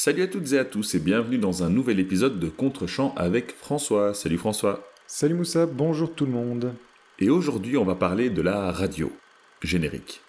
[0.00, 3.56] Salut à toutes et à tous et bienvenue dans un nouvel épisode de Contre-champ avec
[3.56, 4.14] François.
[4.14, 4.88] Salut François.
[5.08, 6.72] Salut Moussa, bonjour tout le monde.
[7.18, 9.10] Et aujourd'hui on va parler de la radio.
[9.60, 10.20] Générique.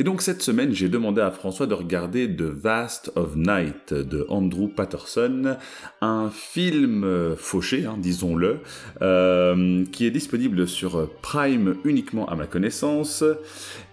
[0.00, 4.24] Et donc cette semaine, j'ai demandé à François de regarder The Vast of Night de
[4.30, 5.58] Andrew Patterson,
[6.00, 8.60] un film euh, fauché, hein, disons-le,
[9.02, 13.22] euh, qui est disponible sur Prime uniquement à ma connaissance,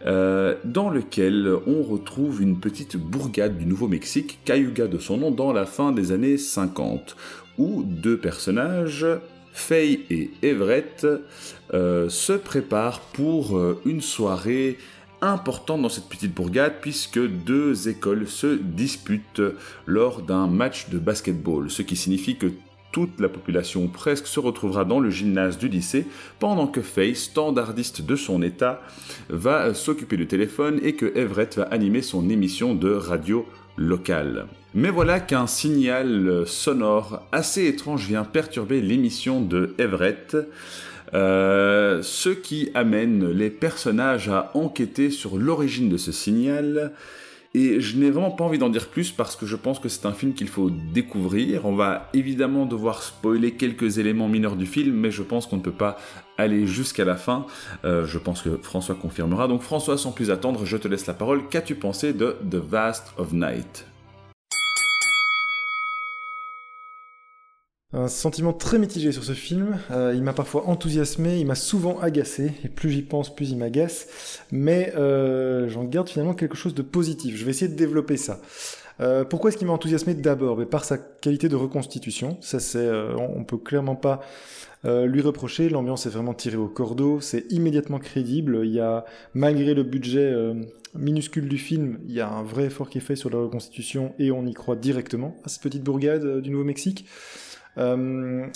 [0.06, 5.52] euh, dans lequel on retrouve une petite bourgade du Nouveau-Mexique, Cayuga de son nom, dans
[5.52, 7.18] la fin des années 50,
[7.58, 9.06] où deux personnages,
[9.52, 11.06] Faye et Everett,
[11.74, 14.78] se préparent pour une soirée
[15.22, 19.42] important dans cette petite bourgade puisque deux écoles se disputent
[19.86, 22.52] lors d'un match de basketball, ce qui signifie que
[22.92, 26.08] toute la population presque se retrouvera dans le gymnase du lycée
[26.40, 28.82] pendant que Faye, standardiste de son état,
[29.30, 33.46] va s'occuper du téléphone et que Everett va animer son émission de radio
[33.78, 34.48] locale.
[34.74, 40.38] Mais voilà qu'un signal sonore assez étrange vient perturber l'émission de Everett.
[41.14, 46.94] Euh, ce qui amène les personnages à enquêter sur l'origine de ce signal.
[47.54, 50.06] Et je n'ai vraiment pas envie d'en dire plus parce que je pense que c'est
[50.06, 51.66] un film qu'il faut découvrir.
[51.66, 55.62] On va évidemment devoir spoiler quelques éléments mineurs du film, mais je pense qu'on ne
[55.62, 55.98] peut pas
[56.38, 57.48] aller jusqu'à la fin.
[57.84, 59.48] Euh, je pense que François confirmera.
[59.48, 61.48] Donc François, sans plus attendre, je te laisse la parole.
[61.50, 63.86] Qu'as-tu pensé de The Vast of Night?
[67.94, 69.80] Un sentiment très mitigé sur ce film.
[69.92, 73.58] Euh, il m'a parfois enthousiasmé, il m'a souvent agacé, et plus j'y pense, plus il
[73.58, 74.44] m'agace.
[74.52, 77.38] Mais euh, j'en garde finalement quelque chose de positif.
[77.38, 78.42] Je vais essayer de développer ça.
[79.00, 80.68] Euh, pourquoi est-ce qu'il m'a enthousiasmé d'abord?
[80.68, 82.38] Par sa qualité de reconstitution.
[82.42, 84.20] Ça, c'est, on peut clairement pas
[84.84, 85.70] lui reprocher.
[85.70, 87.22] L'ambiance est vraiment tirée au cordeau.
[87.22, 88.64] C'est immédiatement crédible.
[88.66, 90.34] Il y a, malgré le budget
[90.94, 94.14] minuscule du film, il y a un vrai effort qui est fait sur la reconstitution
[94.20, 97.06] et on y croit directement à cette petite bourgade du Nouveau-Mexique.
[97.78, 98.48] Euh,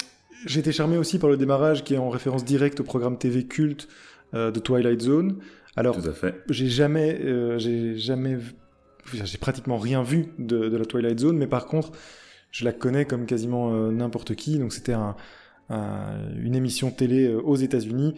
[0.45, 3.45] j'ai été charmé aussi par le démarrage qui est en référence directe au programme TV
[3.45, 3.87] culte
[4.33, 5.37] euh, de Twilight Zone.
[5.75, 5.97] Alors,
[6.49, 8.37] j'ai jamais, euh, j'ai jamais,
[9.13, 11.91] j'ai pratiquement rien vu de, de, la Twilight Zone, mais par contre,
[12.51, 14.59] je la connais comme quasiment n'importe qui.
[14.59, 15.15] Donc, c'était un,
[15.69, 18.15] une émission télé aux États-Unis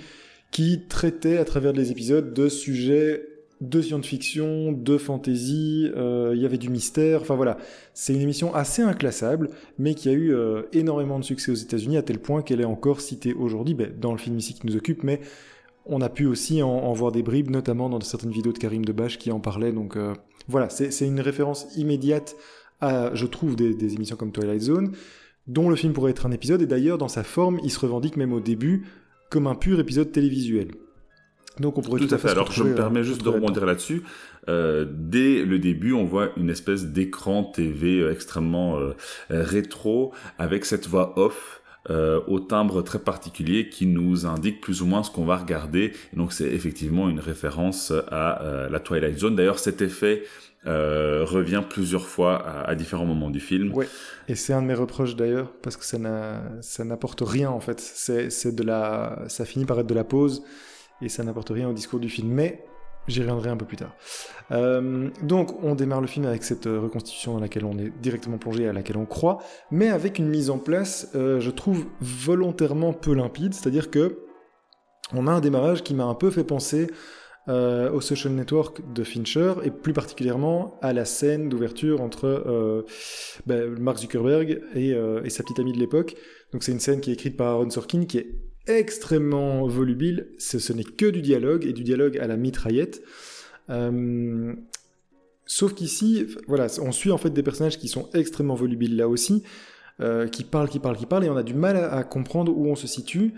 [0.49, 3.32] qui traitait à travers les épisodes de sujets
[3.63, 7.57] de science-fiction, de fantasy, euh, il y avait du mystère, enfin voilà.
[7.93, 11.97] C'est une émission assez inclassable, mais qui a eu euh, énormément de succès aux États-Unis,
[11.97, 14.75] à tel point qu'elle est encore citée aujourd'hui, ben, dans le film ici qui nous
[14.75, 15.21] occupe, mais
[15.85, 19.17] on a pu aussi en, voir des bribes, notamment dans certaines vidéos de Karim Debache
[19.17, 20.13] qui en parlait, donc euh,
[20.49, 22.35] voilà, c'est une référence immédiate
[22.81, 24.91] à, je trouve, des, des émissions comme Twilight Zone,
[25.47, 28.17] dont le film pourrait être un épisode, et d'ailleurs, dans sa forme, il se revendique
[28.17, 28.87] même au début
[29.29, 30.71] comme un pur épisode télévisuel.
[31.59, 32.29] Donc on pourrait tout, à fait.
[32.29, 34.03] Alors je me permets euh, juste de rebondir là-dessus.
[34.49, 38.93] Euh, dès le début, on voit une espèce d'écran TV euh, extrêmement euh,
[39.29, 41.59] rétro avec cette voix off.
[41.89, 45.91] Euh, au timbre très particulier qui nous indique plus ou moins ce qu'on va regarder.
[46.13, 49.35] Et donc c'est effectivement une référence à la Twilight Zone.
[49.35, 50.23] D'ailleurs cet effet
[50.65, 53.73] euh, revient plusieurs fois à, à, différents moments du film.
[53.75, 53.85] Oui,
[54.29, 57.81] et c'est un de mes reproches d'ailleurs, parce que ça n'apporte rien en fait.
[57.81, 60.41] C'est de la, ça finit par être de la pause
[61.01, 62.29] et ça n'apporte rien au discours du film.
[62.29, 62.65] Mais
[63.07, 63.95] j'y reviendrai un peu plus tard.
[64.51, 68.37] Euh, donc on démarre le film avec cette euh, reconstitution dans laquelle on est directement
[68.37, 69.39] plongé, à laquelle on croit,
[69.71, 74.19] mais avec une mise en place, euh, je trouve volontairement peu limpide, c'est-à-dire que
[75.13, 76.87] on a un démarrage qui m'a un peu fait penser
[77.45, 82.85] au social network de Fincher et plus particulièrement à la scène d'ouverture entre
[83.45, 86.15] ben, Mark Zuckerberg et, et, sa petite amie de l'époque.
[86.53, 88.27] Donc c'est une scène qui est écrite par Aaron Sorkin qui est
[88.67, 90.27] extrêmement volubile.
[90.37, 93.01] Ce, n'est que du dialogue et du dialogue à la mitraillette.
[93.69, 94.53] Euh,
[95.45, 99.43] sauf qu'ici, voilà, on suit en fait des personnages qui sont extrêmement volubiles là aussi,
[100.01, 102.67] euh, qui parlent, qui parlent, qui parlent, et on a du mal à, comprendre où
[102.67, 103.33] on se situe.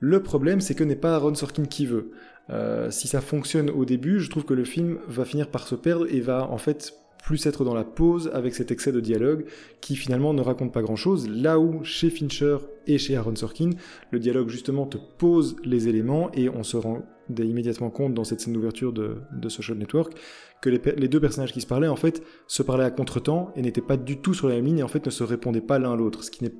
[0.00, 2.10] Le problème, c'est que n'est pas Aaron Sorkin qui veut.
[2.48, 5.74] Euh, si ça fonctionne au début, je trouve que le film va finir par se
[5.74, 9.44] perdre et va en fait plus être dans la pause avec cet excès de dialogue
[9.80, 11.28] qui finalement ne raconte pas grand chose.
[11.28, 13.70] Là où chez Fincher et chez Aaron Sorkin,
[14.10, 17.02] le dialogue justement te pose les éléments et on se rend
[17.38, 20.14] immédiatement compte dans cette scène d'ouverture de, Social Network
[20.60, 23.80] que les, deux personnages qui se parlaient en fait se parlaient à contre-temps et n'étaient
[23.80, 25.96] pas du tout sur la même ligne et en fait ne se répondaient pas l'un
[25.96, 26.24] l'autre.
[26.24, 26.54] Ce qui n'est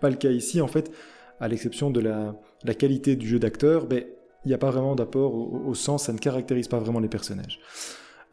[0.00, 0.92] pas le cas ici en fait,
[1.40, 2.34] à l'exception de la,
[2.74, 4.04] qualité du jeu d'acteur, ben,
[4.44, 7.60] il n'y a pas vraiment d'apport au, sens, ça ne caractérise pas vraiment les personnages.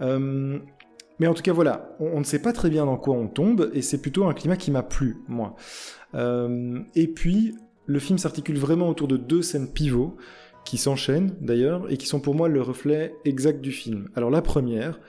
[0.02, 0.60] Euh,
[1.20, 3.72] Mais en tout cas, voilà, on, ne sait pas très bien dans quoi on tombe,
[3.74, 5.56] et c'est plutôt un climat qui m'a plu, moi.
[6.14, 7.56] Euh, et puis,
[7.86, 10.18] le film s'articule vraiment autour de deux scènes pivots,
[10.66, 14.10] qui s'enchaînent d'ailleurs, et qui sont pour moi le reflet exact du film.
[14.16, 15.00] Alors la première,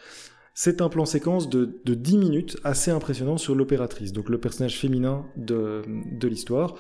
[0.55, 4.79] c'est un plan séquence de, de 10 minutes assez impressionnant sur l'opératrice, donc le personnage
[4.79, 6.77] féminin de, de l'histoire.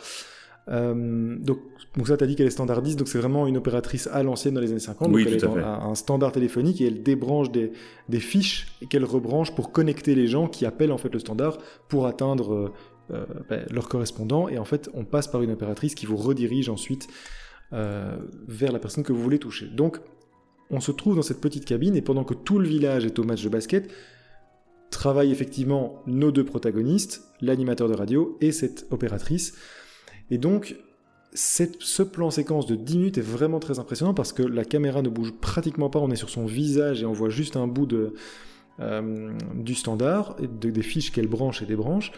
[0.69, 1.59] Euh, donc,
[1.97, 4.61] donc ça, t'as dit qu'elle est standardiste, donc c'est vraiment une opératrice à l'ancienne dans
[4.61, 5.09] les années 50.
[5.11, 5.61] Oui, donc elle tout est à fait.
[5.61, 7.73] dans un, un standard téléphonique et elle débranche des,
[8.09, 11.59] des fiches et qu'elle rebranche pour connecter les gens qui appellent en fait le standard
[11.88, 12.73] pour atteindre euh,
[13.11, 14.49] euh, ben, leur correspondant.
[14.49, 17.09] Et en fait, on passe par une opératrice qui vous redirige ensuite
[17.73, 19.67] euh, vers la personne que vous voulez toucher.
[19.67, 19.99] Donc,
[20.70, 23.25] on se trouve dans cette petite cabine et pendant que tout le village est au
[23.25, 23.91] match de basket,
[24.91, 29.55] travaillent effectivement nos deux protagonistes, l'animateur de radio et cette opératrice.
[30.30, 30.76] Et donc,
[31.34, 35.08] ce plan séquence de 10 minutes est vraiment très impressionnant parce que la caméra ne
[35.08, 38.14] bouge pratiquement pas, on est sur son visage et on voit juste un bout de,
[38.80, 42.12] euh, du standard, des fiches qu'elle branche et débranche.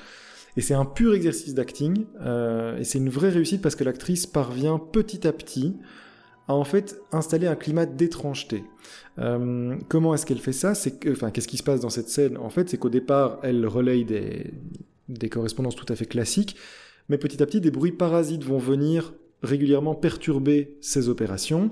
[0.56, 4.26] Et c'est un pur exercice d'acting, euh, et c'est une vraie réussite parce que l'actrice
[4.26, 5.76] parvient petit à petit
[6.48, 8.64] à en fait installer un climat d'étrangeté.
[9.18, 10.72] Euh, comment est-ce qu'elle fait ça?
[11.08, 12.36] Enfin, qu'est-ce qui se passe dans cette scène?
[12.36, 16.56] En fait, c'est qu'au départ, elle relaye des correspondances tout à fait classiques,
[17.10, 19.12] mais petit à petit, des bruits parasites vont venir
[19.42, 21.70] régulièrement perturber ces opérations,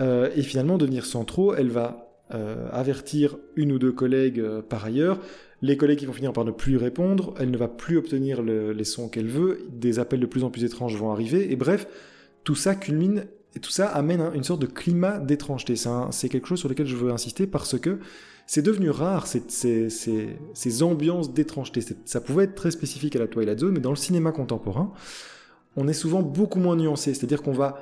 [0.00, 1.54] euh, et finalement devenir centraux.
[1.54, 5.20] Elle va euh, avertir une ou deux collègues euh, par ailleurs.
[5.60, 8.72] Les collègues qui vont finir par ne plus répondre, elle ne va plus obtenir le-
[8.72, 11.86] les sons qu'elle veut, des appels de plus en plus étranges vont arriver, et bref,
[12.42, 15.74] tout ça culmine, et tout ça amène un- une sorte de climat d'étrangeté.
[16.10, 17.98] C'est quelque chose sur lequel je veux insister parce que
[18.46, 21.80] c'est devenu rare, ces, ces, ces, ces ambiances d'étrangeté.
[22.04, 24.92] Ça pouvait être très spécifique à la Twilight Zone, mais dans le cinéma contemporain,
[25.76, 27.14] on est souvent beaucoup moins nuancé.
[27.14, 27.78] C'est-à-dire qu'on va,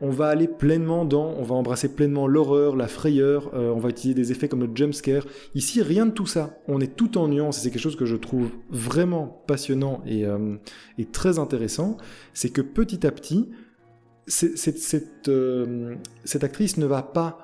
[0.00, 3.90] on va aller pleinement dans, on va embrasser pleinement l'horreur, la frayeur, euh, on va
[3.90, 5.26] utiliser des effets comme le jump scare.
[5.54, 6.58] Ici, rien de tout ça.
[6.68, 10.24] On est tout en nuance et c'est quelque chose que je trouve vraiment passionnant et,
[10.24, 10.56] euh,
[11.12, 11.96] très intéressant.
[12.32, 13.50] C'est que petit à petit,
[14.26, 17.38] cette, euh, cette actrice ne va pas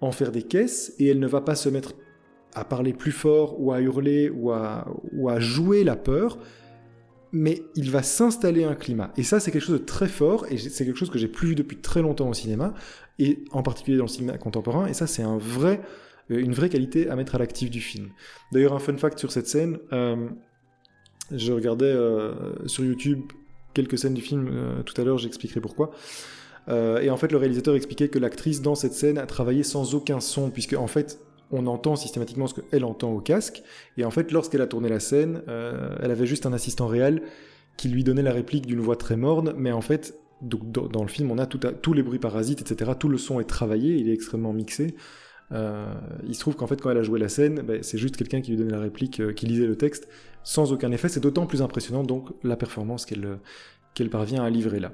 [0.00, 1.94] en faire des caisses et elle ne va pas se mettre
[2.54, 6.38] à parler plus fort ou à hurler ou à, ou à jouer la peur,
[7.32, 9.10] mais il va s'installer un climat.
[9.16, 11.48] Et ça, c'est quelque chose de très fort, et c'est quelque chose que j'ai plus
[11.48, 12.74] vu depuis très longtemps au cinéma,
[13.18, 15.80] et en particulier dans le cinéma contemporain, et ça, c'est un vrai,
[16.30, 18.10] euh, une vraie qualité à mettre à l'actif du film.
[18.52, 20.28] D'ailleurs, un fun fact sur cette scène, euh,
[21.30, 22.34] je regardais euh,
[22.66, 23.20] sur YouTube
[23.72, 24.50] quelques scènes du film
[24.84, 25.92] tout à l'heure, j'expliquerai pourquoi.
[26.68, 30.20] Et en fait, le réalisateur expliquait que l'actrice dans cette scène a travaillé sans aucun
[30.20, 31.18] son, puisque en fait,
[31.52, 33.62] on entend systématiquement ce qu'elle entend au casque.
[33.98, 37.22] Et en fait, lorsqu'elle a tourné la scène, euh, elle avait juste un assistant réel
[37.76, 41.30] qui lui donnait la réplique d'une voix très morne, mais en fait, dans, le film,
[41.30, 42.92] on a tous les bruits parasites, etc.
[42.98, 44.96] Tout le son est travaillé, il est extrêmement mixé.
[45.52, 45.86] Euh,
[46.26, 48.40] il se trouve qu'en fait, quand elle a joué la scène, ben, c'est juste quelqu'un
[48.40, 50.08] qui lui donnait la réplique, euh, qui lisait le texte,
[50.42, 51.08] sans aucun effet.
[51.08, 54.92] C'est d'autant plus impressionnant, donc, la performance qu'elle parvient à livrer là.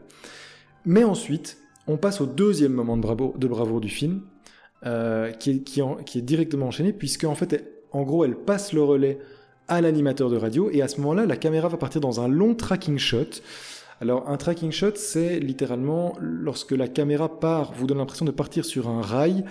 [0.85, 4.23] Mais ensuite, on passe au deuxième moment de bravoure du film,
[4.87, 8.83] euh, qui, est, qui, est directement enchaîné, puisque en fait, en gros, elle passe le
[8.83, 9.19] relais
[9.67, 12.55] à l'animateur de radio, et à ce moment-là, la caméra va partir dans un long
[12.55, 13.41] tracking shot.
[14.01, 18.65] Alors, un tracking shot, c'est littéralement lorsque la caméra part, vous donne l'impression de partir
[18.65, 19.45] sur un rail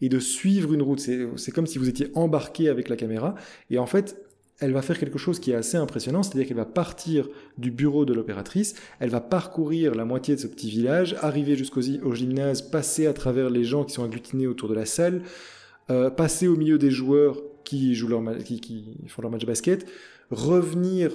[0.00, 0.98] et de suivre une route.
[0.98, 3.36] C'est comme si vous étiez embarqué avec la caméra,
[3.70, 4.16] et en fait,
[4.60, 7.28] elle va faire quelque chose qui est assez impressionnant, c'est-à-dire qu'elle va partir
[7.58, 11.80] du bureau de l'opératrice, elle va parcourir la moitié de ce petit village, arriver jusqu'au
[11.80, 15.22] gy- au gymnase, passer à travers les gens qui sont agglutinés autour de la salle,
[15.90, 19.86] euh, passer au milieu des joueurs qui, jouent leur qui, qui font leur match basket,
[20.30, 21.10] revenir,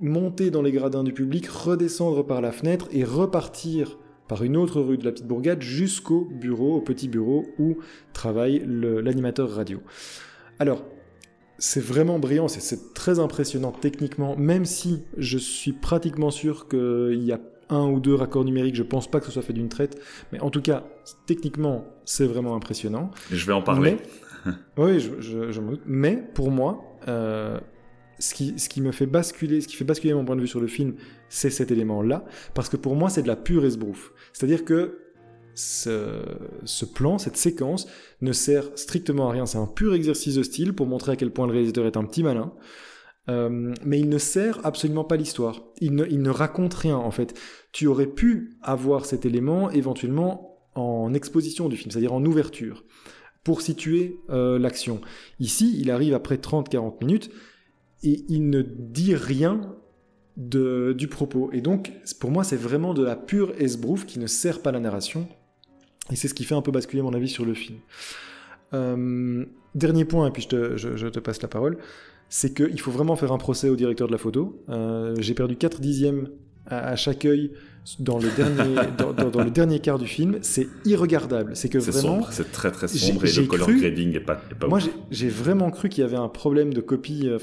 [0.00, 4.80] monter dans les gradins du public, redescendre par la fenêtre et repartir par une autre
[4.80, 7.76] rue de la petite bourgade jusqu'au bureau, au petit bureau où
[8.12, 9.80] travaille le- l'animateur radio.
[10.58, 10.84] Alors,
[11.58, 17.32] c'est vraiment brillant, c'est- très impressionnant techniquement, même si je suis pratiquement sûr qu'il y
[17.32, 17.40] a
[17.70, 19.98] un ou deux raccords numériques, je pense pas que ce soit fait d'une traite,
[20.32, 20.84] mais en tout cas,
[21.26, 23.10] techniquement, c'est vraiment impressionnant.
[23.30, 23.96] Je vais en parler.
[24.44, 25.82] Mais- oui, je, je, doute.
[25.86, 27.58] Mais pour moi, euh,
[28.18, 30.48] ce, qui, ce qui me fait basculer, ce qui fait basculer mon point de vue
[30.48, 30.94] sur le film,
[31.28, 34.12] c'est cet élément-là, parce que pour moi, c'est de la pure esbrouffe.
[34.32, 34.98] C'est-à-dire que
[35.54, 37.86] ce, plan, cette séquence,
[38.20, 39.46] ne sert strictement à rien.
[39.46, 42.04] C'est un pur exercice de style pour montrer à quel point le réalisateur est un
[42.04, 42.52] petit malin.
[43.28, 45.62] Euh, mais il ne sert absolument pas l'histoire.
[45.80, 47.38] Il ne, raconte rien en fait.
[47.72, 52.84] Tu aurais pu avoir cet élément éventuellement en exposition du film, c'est-à-dire en ouverture,
[53.44, 55.00] pour situer euh, l'action.
[55.38, 57.30] Ici, il arrive après 30-40 minutes
[58.02, 59.76] et il ne dit rien
[60.36, 61.50] du propos.
[61.52, 64.80] Et donc, pour moi, c'est vraiment de la pure esbrouffe qui ne sert pas la
[64.80, 65.28] narration.
[66.10, 67.78] Et c'est ce qui fait un peu basculer mon avis sur le film.
[68.74, 69.44] Euh,
[69.74, 71.78] dernier point, et puis je te, je, te passe la parole,
[72.28, 74.62] c'est qu'il faut vraiment faire un procès au directeur de la photo.
[74.68, 76.28] Euh, j'ai perdu 4 dixièmes
[76.66, 77.52] à, chaque œil
[77.98, 80.38] dans le dernier, dans, le dernier quart du film.
[80.42, 81.54] C'est irregardable.
[81.54, 82.26] C'est que vraiment.
[82.30, 84.80] C'est très très sombre et le color grading est pas, pas Moi,
[85.10, 87.28] j'ai vraiment cru qu'il y avait un problème de copie.
[87.28, 87.38] Euh,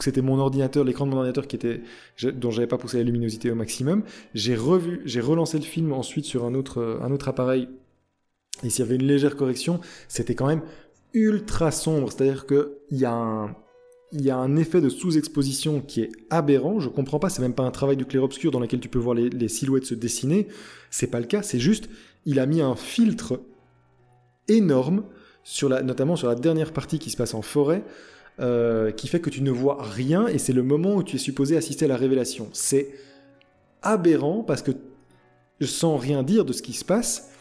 [0.00, 1.82] c'était mon ordinateur, l'écran de mon ordinateur qui était,
[2.32, 4.02] dont j'avais pas poussé la luminosité au maximum.
[4.34, 7.68] J'ai revu, j'ai relancé le film ensuite sur un autre, un autre appareil
[8.62, 10.62] et s'il y avait une légère correction, c'était quand même
[11.14, 12.10] ultra sombre.
[12.10, 13.54] C'est-à-dire qu'il y a un,
[14.12, 16.80] il y a un effet de sous-exposition qui est aberrant.
[16.80, 19.14] Je comprends pas, c'est même pas un travail du clair-obscur dans lequel tu peux voir
[19.14, 20.48] les, silhouettes se dessiner.
[20.90, 21.88] C'est pas le cas, c'est juste,
[22.24, 23.40] il a mis un filtre
[24.48, 25.04] énorme,
[25.44, 27.84] sur la, notamment sur la dernière partie qui se passe en forêt,
[28.40, 31.18] euh, qui fait que tu ne vois rien et c'est le moment où tu es
[31.18, 32.48] supposé assister à la révélation.
[32.52, 32.90] C'est
[33.82, 34.72] aberrant parce que
[35.60, 37.32] sans rien dire de ce qui se passe,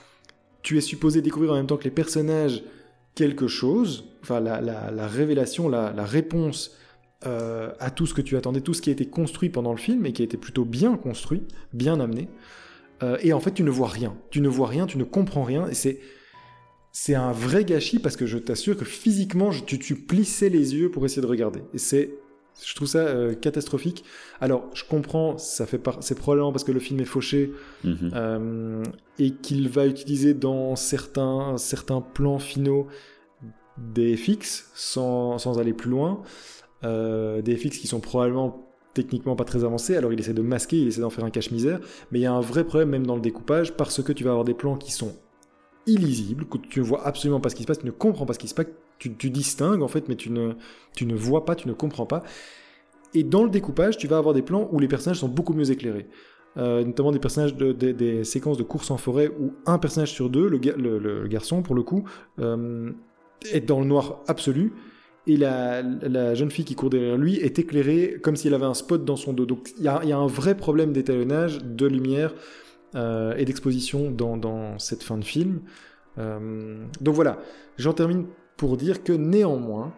[0.63, 2.63] tu es supposé découvrir en même temps que les personnages
[3.15, 6.75] quelque chose, enfin la, révélation, la, réponse
[7.25, 9.77] euh, à tout ce que tu attendais, tout ce qui a été construit pendant le
[9.77, 12.27] film et qui a été plutôt bien construit, bien amené.
[13.03, 14.15] Euh, et en fait, tu ne vois rien.
[14.29, 15.67] Tu ne vois rien, tu ne comprends rien.
[15.67, 15.99] Et c'est,
[16.99, 20.89] c'est un vrai gâchis parce que je t'assure que physiquement, tu, tu plissais les yeux
[20.89, 21.61] pour essayer de regarder.
[21.75, 22.15] Et c'est
[22.65, 24.03] je trouve ça euh, catastrophique.
[24.41, 27.51] Alors, je comprends, ça fait c'est probablement parce que le film est fauché
[27.83, 28.11] mhm.
[28.15, 28.83] euh,
[29.19, 32.87] et qu'il va utiliser dans certains, certains plans finaux
[33.77, 36.23] des FX sans, sans aller plus loin.
[36.83, 40.77] Euh, des FX qui sont probablement techniquement pas très avancés, alors il essaie de masquer,
[40.77, 41.79] il essaie d'en faire un cache-misère,
[42.11, 44.31] mais il y a un vrai problème même dans le découpage parce que tu vas
[44.31, 45.13] avoir des plans qui sont
[45.87, 48.33] illisibles, que tu ne vois absolument pas ce qui se passe, tu ne comprends pas
[48.33, 48.67] ce qui se passe,
[48.99, 50.53] tu, distingues en fait, mais tu ne,
[50.95, 52.23] tu ne vois pas, tu ne comprends pas.
[53.13, 55.71] Et dans le découpage, tu vas avoir des plans où les personnages sont beaucoup mieux
[55.71, 56.07] éclairés.
[56.57, 60.29] Euh, notamment des personnages de, des séquences de course en forêt où un personnage sur
[60.29, 62.03] deux, le, garçon pour le coup,
[62.39, 62.91] euh,
[63.51, 64.73] est dans le noir absolu
[65.27, 69.03] et la, jeune fille qui court derrière lui est éclairée comme s'il avait un spot
[69.03, 69.45] dans son dos.
[69.45, 72.33] Donc il y a, un vrai problème d'étalonnage, de lumière
[72.97, 75.61] euh, et d'exposition dans, cette fin de film.
[76.17, 77.39] donc voilà,
[77.77, 78.25] j'en termine
[78.57, 79.93] pour dire que néanmoins,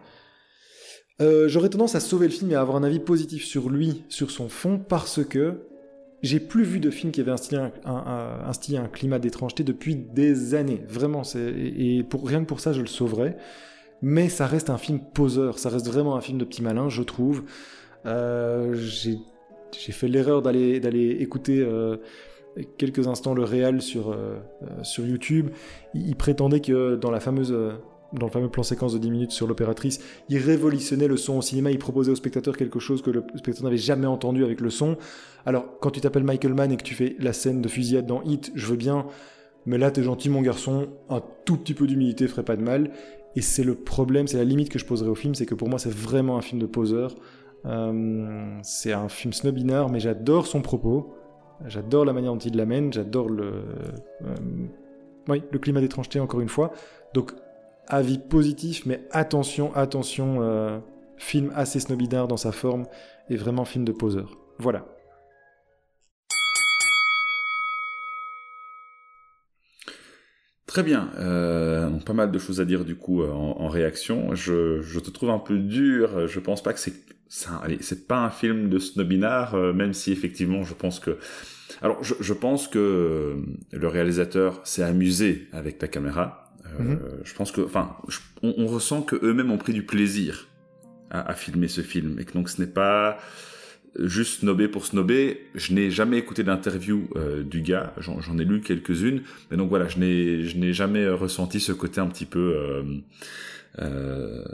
[1.20, 4.04] euh, j'aurais tendance à sauver le film et à avoir un avis positif sur lui,
[4.08, 5.66] sur son fond, parce que
[6.22, 10.54] j'ai plus vu de film qui avait instillé un, un, un climat d'étrangeté depuis des
[10.54, 10.82] années.
[10.88, 13.36] Vraiment, et rien que pour ça, je le sauverais.
[14.02, 17.02] Mais ça reste un film poseur, ça reste vraiment un film de petit malin, je
[17.02, 17.42] trouve.
[18.06, 21.98] Euh, j'ai fait l'erreur d'aller écouter euh,
[22.78, 24.16] quelques instants le réel sur,
[24.82, 25.50] sur YouTube.
[25.94, 27.54] il, prétendait que dans la fameuse
[28.12, 31.42] dans le fameux plan séquence de 10 minutes sur l'opératrice, il révolutionnait le son au
[31.42, 34.70] cinéma, il proposait au spectateur quelque chose que le spectateur n'avait jamais entendu avec le
[34.70, 34.96] son.
[35.46, 38.22] Alors, quand tu t'appelles Michael Mann et que tu fais la scène de fusillade dans
[38.22, 39.06] Hit, je veux bien,
[39.66, 42.90] mais là t'es gentil mon garçon, un tout petit peu d'humilité ferait pas de mal.
[43.36, 45.68] Et c'est le problème, c'est la limite que je poserais au film, c'est que pour
[45.68, 47.14] moi c'est vraiment un film de poseur.
[47.66, 51.14] Euh, c'est un film snobinard, mais j'adore son propos,
[51.66, 53.64] j'adore la manière dont il l'amène, j'adore le,
[54.24, 54.34] euh,
[55.28, 56.72] oui, le climat d'étrangeté encore une fois.
[57.14, 57.32] Donc
[57.86, 60.78] avis positif, mais attention, attention, euh,
[61.16, 62.86] film assez snobidard dans sa forme
[63.28, 64.38] et vraiment film de poseur.
[64.58, 64.86] Voilà.
[70.66, 74.36] Très bien, euh, pas mal de choses à dire du coup euh, en, réaction.
[74.36, 76.28] Je, te trouve un peu dur.
[76.28, 76.94] Je pense pas que c'est,
[77.30, 81.16] c'est pas un film de snobinard, même si effectivement je pense que,
[81.80, 83.36] alors je, je pense que
[83.72, 86.50] le réalisateur s'est amusé avec la caméra.
[86.78, 86.92] Mhm.
[86.92, 87.96] Euh, je pense que, enfin,
[88.42, 90.48] on, ressent que eux-mêmes ont pris du plaisir
[91.10, 93.18] à, filmer ce film et que donc ce n'est pas
[93.98, 95.46] juste snobé pour snobé.
[95.54, 99.88] Je n'ai jamais écouté d'interview euh, du gars, j'en ai lu quelques-unes, mais donc voilà,
[99.88, 102.84] je n'ai je n'ai jamais ressenti ce côté un petit peu
[103.80, 104.44] euh,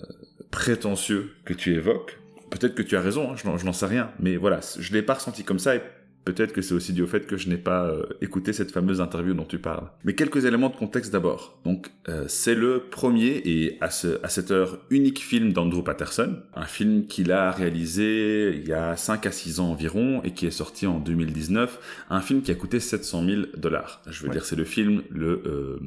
[0.50, 2.18] prétentieux que tu évoques.
[2.50, 5.14] Peut-être que tu as raison, hein, je n'en sais rien, mais voilà, je l'ai pas
[5.14, 5.82] ressenti comme ça et
[6.26, 9.00] Peut-être que c'est aussi dû au fait que je n'ai pas euh, écouté cette fameuse
[9.00, 9.88] interview dont tu parles.
[10.02, 11.60] Mais quelques éléments de contexte d'abord.
[11.64, 16.40] Donc, euh, c'est le premier et à, ce, à cette heure unique film d'Andrew Patterson,
[16.56, 20.48] un film qu'il a réalisé il y a 5 à 6 ans environ et qui
[20.48, 24.02] est sorti en 2019, un film qui a coûté 700 000 dollars.
[24.10, 25.78] Je veux dire, c'est le film le euh,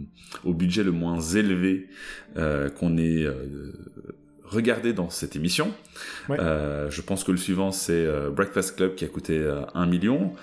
[0.45, 1.89] au budget le moins élevé
[2.77, 3.27] qu'on ait
[4.49, 5.71] regarder dans cette émission.
[6.29, 9.85] Euh, je pense que le suivant, c'est euh, Breakfast Club qui a coûté euh, 1
[9.85, 10.33] million,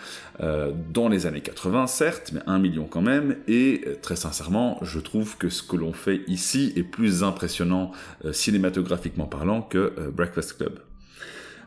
[0.40, 3.36] euh, dans les années 80, certes, mais 1 million quand même.
[3.48, 7.90] Et euh, très sincèrement, je trouve que ce que l'on fait ici est plus impressionnant
[8.32, 10.78] cinématographiquement parlant que Breakfast Club.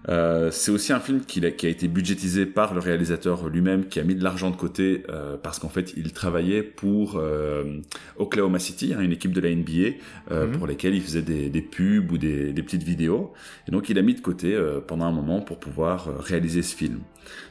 [0.07, 3.87] Euh, c'est aussi un film qui a, qui a, été budgétisé par le réalisateur lui-même,
[3.87, 7.79] qui a mis de l'argent de côté euh, parce qu'en fait, il travaillait pour euh,
[8.17, 9.97] Oklahoma City, hein, une équipe de la NBA,
[10.31, 10.57] euh, mhm.
[10.57, 13.33] pour lesquelles il faisait des, des pubs ou des, des, petites vidéos.
[13.67, 16.75] Et donc, il a mis de côté euh, pendant un moment pour pouvoir réaliser ce
[16.75, 16.99] film.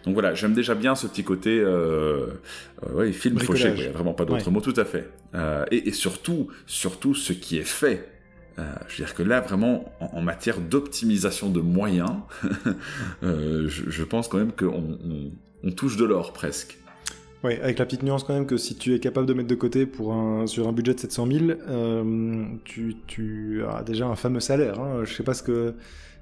[0.04, 1.62] Donc voilà, j'aime déjà bien ce petit côté
[2.92, 4.52] ouais, film fauché, il n'y a vraiment pas d'autre ouais.
[4.52, 5.08] mot, tout à fait.
[5.70, 8.17] Et, et surtout, surtout ce qui est fait
[8.58, 12.16] euh, je veux dire que là, vraiment, en, matière d'optimisation de moyens,
[13.22, 15.30] euh, je, pense quand même qu'on on,
[15.64, 16.78] on touche de l'or presque.
[17.44, 19.54] Oui, avec la petite nuance quand même que si tu es capable de mettre de
[19.54, 24.16] côté pour un, sur un budget de 700 000, euh, tu, tu, as déjà un
[24.16, 24.80] fameux salaire.
[24.80, 25.04] Hein.
[25.04, 25.74] Je sais pas ce que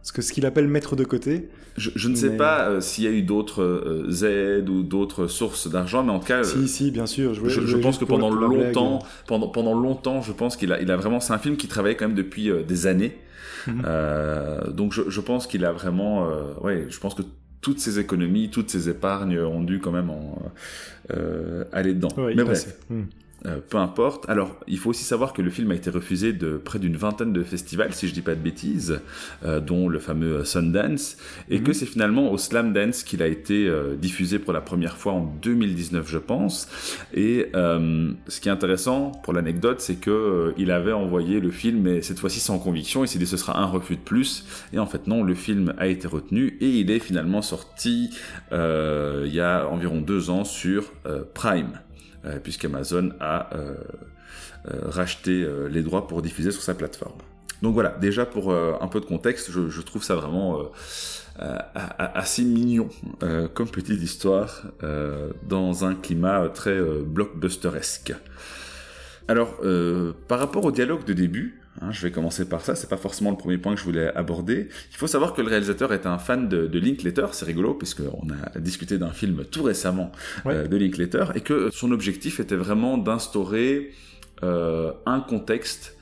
[0.06, 1.48] ce que ce qu'il appelle mettre de côté.
[1.76, 2.18] Je, je ne mais...
[2.20, 6.12] sais pas euh, s'il y a eu d'autres euh, aides ou d'autres sources d'argent, mais
[6.12, 7.34] en tout cas, si euh, si bien sûr.
[7.34, 10.80] Je, voulais, je, je pense que pendant longtemps, pendant pendant longtemps, je pense qu'il a
[10.80, 13.18] il a vraiment c'est un film qui travaillait quand même depuis euh, des années.
[13.66, 14.70] Mm -hmm.
[14.70, 16.14] donc je, pense qu'il a vraiment
[16.62, 17.22] ouais, je pense que
[17.60, 20.38] toutes ces économies, toutes ces épargnes ont dû quand même en,
[21.72, 22.14] aller dedans.
[22.16, 22.64] Ouais, Mais bref.
[23.44, 24.28] Euh, peu importe.
[24.28, 27.32] Alors, il faut aussi savoir que le film a été refusé de près d'une vingtaine
[27.32, 29.00] de festivals, si je dis pas de bêtises,
[29.44, 31.18] euh, dont le fameux Sundance,
[31.50, 31.62] et mmh.
[31.62, 35.12] que c'est finalement au Slam Dance qu'il a été euh, diffusé pour la première fois
[35.12, 36.68] en 2019, je pense.
[37.14, 41.50] Et euh, ce qui est intéressant pour l'anecdote, c'est que euh, il avait envoyé le
[41.50, 43.04] film, mais cette fois-ci sans conviction.
[43.04, 45.74] Il s'est dit ce sera un refus de plus, et en fait non, le film
[45.78, 48.10] a été retenu et il est finalement sorti
[48.52, 50.92] euh, il y a environ deux ans sur
[51.34, 51.86] Prime euh,
[52.42, 53.74] puisqu'Amazon a euh,
[54.68, 57.18] euh, racheté les droits pour diffuser sur sa plateforme.
[57.62, 60.70] Donc voilà, déjà pour un peu de contexte, je trouve ça vraiment
[61.38, 62.90] assez mignon
[63.54, 64.64] comme petite histoire
[65.42, 68.12] dans un climat très blockbusteresque.
[69.28, 69.58] Alors,
[70.28, 73.30] par rapport au dialogue de début, Hein, je vais commencer par ça, c'est pas forcément
[73.30, 74.68] le premier point que je voulais aborder.
[74.90, 78.28] Il faut savoir que le réalisateur est un fan de, de Linklater, c'est rigolo, puisqu'on
[78.30, 80.12] a discuté d'un film tout récemment
[80.44, 80.54] ouais.
[80.54, 83.92] euh, de Linklater, et que son objectif était vraiment d'instaurer
[84.42, 85.96] euh, un contexte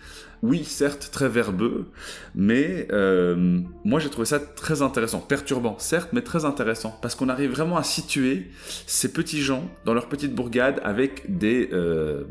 [0.45, 1.87] oui, certes, très verbeux,
[2.35, 7.31] mais euh, moi j'ai trouvé ça très intéressant, perturbant, certes, mais très intéressant, parce qu'on
[7.31, 8.51] arrive vraiment à situer
[8.87, 12.25] ces petits gens dans leur petite bourgade avec des, euh,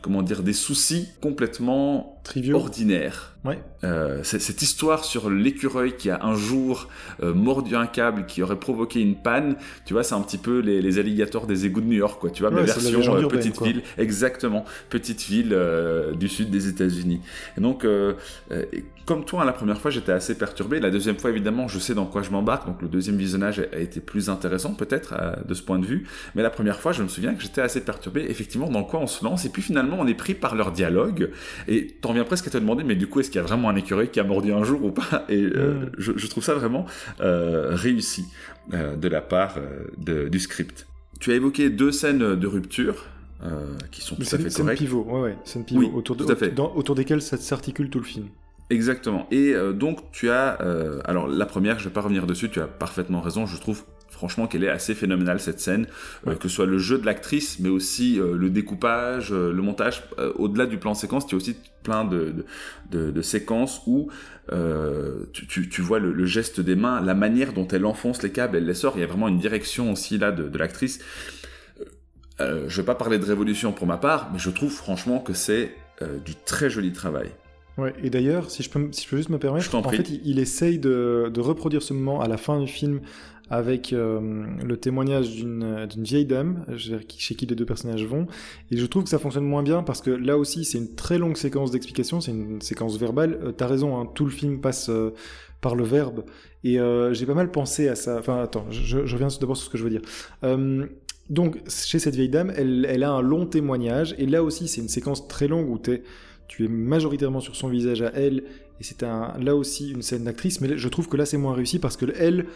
[0.00, 2.56] comment dire, des soucis complètement Triviaux.
[2.56, 3.36] ordinaires.
[3.46, 3.60] Ouais.
[3.84, 6.88] Euh, cette histoire sur l'écureuil qui a un jour
[7.22, 10.58] euh, mordu un câble qui aurait provoqué une panne, tu vois, c'est un petit peu
[10.58, 12.30] les, les, alligators des égouts de New York, quoi.
[12.30, 15.56] Tu vois, ouais, mais version euh, petite ville, exactement, petite ville
[16.18, 17.20] du sud des États-Unis.
[17.56, 17.86] Et donc,
[19.04, 20.80] comme toi, la première fois, j'étais assez perturbé.
[20.80, 22.66] La deuxième fois, évidemment, je sais dans quoi je m'embarque.
[22.66, 25.14] Donc, le deuxième visionnage a, été plus intéressant, peut-être,
[25.46, 26.08] de ce point de vue.
[26.34, 29.06] Mais la première fois, je me souviens que j'étais assez perturbé, effectivement, dans quoi on
[29.06, 29.44] se lance.
[29.44, 31.30] Et puis, finalement, on est pris par leur dialogue.
[31.68, 33.68] Et t'en viens presque à te demander, mais du coup, est-ce qu'il y a vraiment
[33.68, 35.90] un écureuil qui a mordu un jour ou pas Et euh, mmh.
[35.98, 36.86] je, je, trouve ça vraiment
[37.20, 38.26] euh, réussi
[38.74, 39.58] euh, de la part
[39.98, 40.86] de, du script.
[41.20, 43.06] Tu as évoqué deux scènes de rupture.
[43.90, 44.78] qui sont tout à fait correctes.
[44.78, 46.50] pivot, ouais, ouais, scène pivot oui, autour, de, tout à fait.
[46.50, 48.26] Dans, autour desquelles s'articule tout le film.
[48.68, 49.26] Exactement.
[49.30, 50.58] Et donc tu as,
[51.04, 53.46] alors la première, je vais pas revenir dessus, tu as parfaitement raison.
[53.46, 53.84] Je trouve
[54.16, 55.86] franchement qu'elle est assez phénoménale cette scène,
[56.24, 56.32] ouais.
[56.32, 59.62] euh, que ce soit le jeu de l'actrice, mais aussi euh, le découpage, euh, le
[59.62, 60.02] montage.
[60.36, 62.32] Au-delà du plan séquence, tu as aussi plein de,
[62.90, 64.10] de, de, de séquences où
[65.32, 68.30] tu, tu, tu, vois le, le, geste des mains, la manière dont elle enfonce les
[68.30, 68.94] câbles, elle les sort.
[68.96, 71.00] Il y a vraiment une direction aussi là de, de l'actrice.
[72.40, 75.74] je vais pas parler de révolution pour ma part, mais je trouve franchement que c'est
[76.24, 77.30] du très joli travail.
[77.78, 80.08] Ouais, et d'ailleurs, si, je peux, si je peux juste me permettre, en, en fait,
[80.08, 83.00] il, il essaye de, de, reproduire ce moment à la fin du film
[83.48, 88.26] avec euh, le témoignage d'une vieille dame chez qui les deux personnages vont.
[88.70, 91.18] Et je trouve que ça fonctionne moins bien parce que là aussi, c'est une très
[91.18, 93.38] longue séquence d'explication, c'est une séquence verbale.
[93.42, 95.14] Euh, T'as raison, hein, tout le film passe euh,
[95.60, 96.24] par le verbe.
[96.64, 96.78] Et
[97.12, 98.18] j'ai pas mal pensé à ça.
[98.18, 100.02] Enfin, attends, je, je reviens d'abord sur ce que je veux dire.
[101.30, 104.16] Donc, chez cette vieille dame, elle, a un long témoignage.
[104.18, 108.02] Et là aussi, c'est une séquence très longue où tu es majoritairement sur son visage
[108.02, 108.42] à elle,
[108.80, 111.78] et c'est là aussi une scène d'actrice, mais je trouve que là c'est moins réussi
[111.78, 112.46] parce que elle,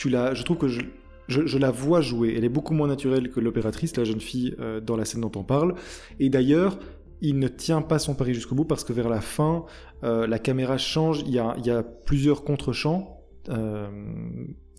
[0.00, 0.80] tu la, je trouve que je,
[1.28, 4.56] je, je, la vois jouer, elle est beaucoup moins naturelle que l'opératrice, la jeune fille
[4.58, 5.74] euh, dans la scène dont on parle,
[6.18, 6.78] et d'ailleurs,
[7.20, 9.66] il ne tient pas son pari jusqu'au bout parce que vers la fin,
[10.02, 13.90] euh, la caméra change, il y a, il y a plusieurs contre-champs, euh,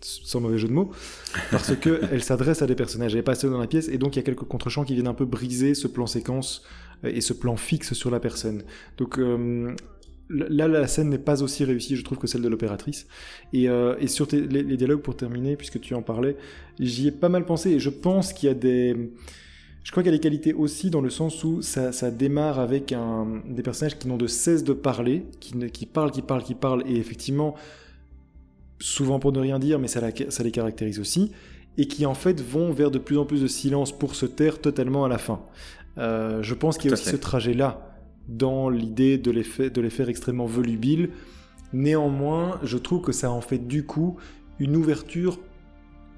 [0.02, 0.90] sans mauvais jeu de mots,
[1.52, 4.16] parce que elle s'adresse à des personnages, elle est passée dans la pièce, et donc
[4.16, 6.64] il y a quelques contre-champs qui viennent un peu briser ce plan séquence
[7.04, 8.64] et ce plan fixe sur la personne.
[8.98, 9.76] Donc euh,
[10.32, 13.08] là, la scène n'est pas aussi réussie, je trouve, que celle de l'opératrice.
[13.54, 16.36] Et, euh, et, sur tes, les, les, dialogues, pour terminer, puisque tu en parlais,
[16.80, 19.12] j'y ai pas mal pensé, et je pense qu'il y a des...
[19.84, 22.60] Je crois qu'il y a des qualités aussi dans le sens où ça, ça démarre
[22.60, 26.44] avec un, des personnages qui n'ont de cesse de parler, qui, qui parlent, qui parlent,
[26.44, 27.56] qui parlent, et effectivement,
[28.80, 31.32] souvent pour ne rien dire, mais ça, ça les caractérise aussi,
[31.78, 34.60] et qui en fait vont vers de plus en plus de silence pour se taire
[34.60, 35.42] totalement à la fin.
[35.98, 37.91] Euh, je pense qu'il y a aussi ce trajet-là
[38.32, 39.44] dans l'idée de les,
[39.90, 41.10] faire extrêmement volubiles.
[41.74, 44.18] Néanmoins, je trouve que ça en fait du coup
[44.60, 45.40] une ouverture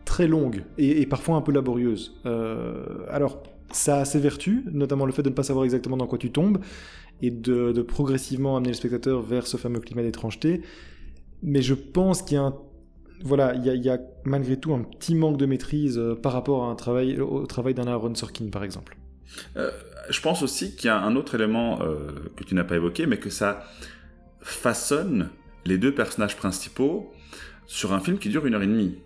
[0.06, 2.20] très longue et, parfois un peu laborieuse.
[2.26, 6.08] Euh, alors, ça a ses vertus, notamment le fait de ne pas savoir exactement dans
[6.08, 6.60] quoi tu tombes
[7.22, 10.62] et de, progressivement amener le spectateur vers ce fameux climat d'étrangeté.
[11.42, 12.54] Mais je pense qu'il y a
[13.26, 17.46] voilà, il y, a, malgré tout un petit manque de maîtrise euh, par rapport au
[17.46, 18.98] travail d'un Aaron Sorkin, par exemple.
[19.56, 19.72] Euh,
[20.10, 21.80] je pense aussi qu'il y a un autre élément
[22.36, 23.64] que tu n'as pas évoqué, mais que ça
[24.42, 25.30] façonne
[25.66, 27.14] les deux personnages principaux
[27.66, 28.98] sur un film qui dure une heure et demie.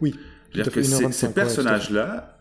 [0.00, 0.14] Oui.
[0.52, 2.38] C'est-à-dire que ces, personnages-là,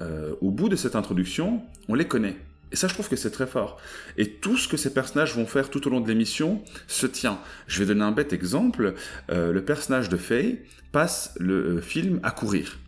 [0.00, 2.36] euh, au bout de cette introduction, on les connaît.
[2.70, 3.78] Et ça, je trouve que c'est très fort.
[4.16, 7.38] Et tout ce que ces personnages vont faire tout au long de l'émission se tient.
[7.66, 8.94] Je vais donner un bête exemple.
[9.30, 10.60] Euh, le personnage de Faye
[10.92, 12.78] passe le euh, film à courir.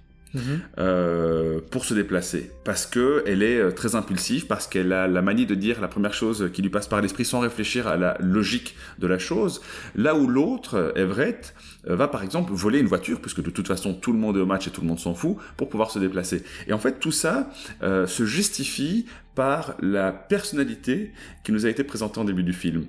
[0.78, 2.52] Euh, pour se déplacer.
[2.64, 5.88] Parce que elle est euh, très impulsive, parce qu'elle a la manie de dire la
[5.88, 9.60] première chose qui lui passe par l'esprit sans réfléchir à la logique de la chose.
[9.96, 11.54] Là où l'autre, Everett,
[11.88, 14.40] euh, va par exemple voler une voiture, puisque de toute façon tout le monde est
[14.40, 16.44] au match et tout le monde s'en fout, pour pouvoir se déplacer.
[16.68, 19.06] Et en fait tout ça se justifie
[19.40, 21.12] par la personnalité
[21.44, 22.84] qui nous a été présentée en début du film.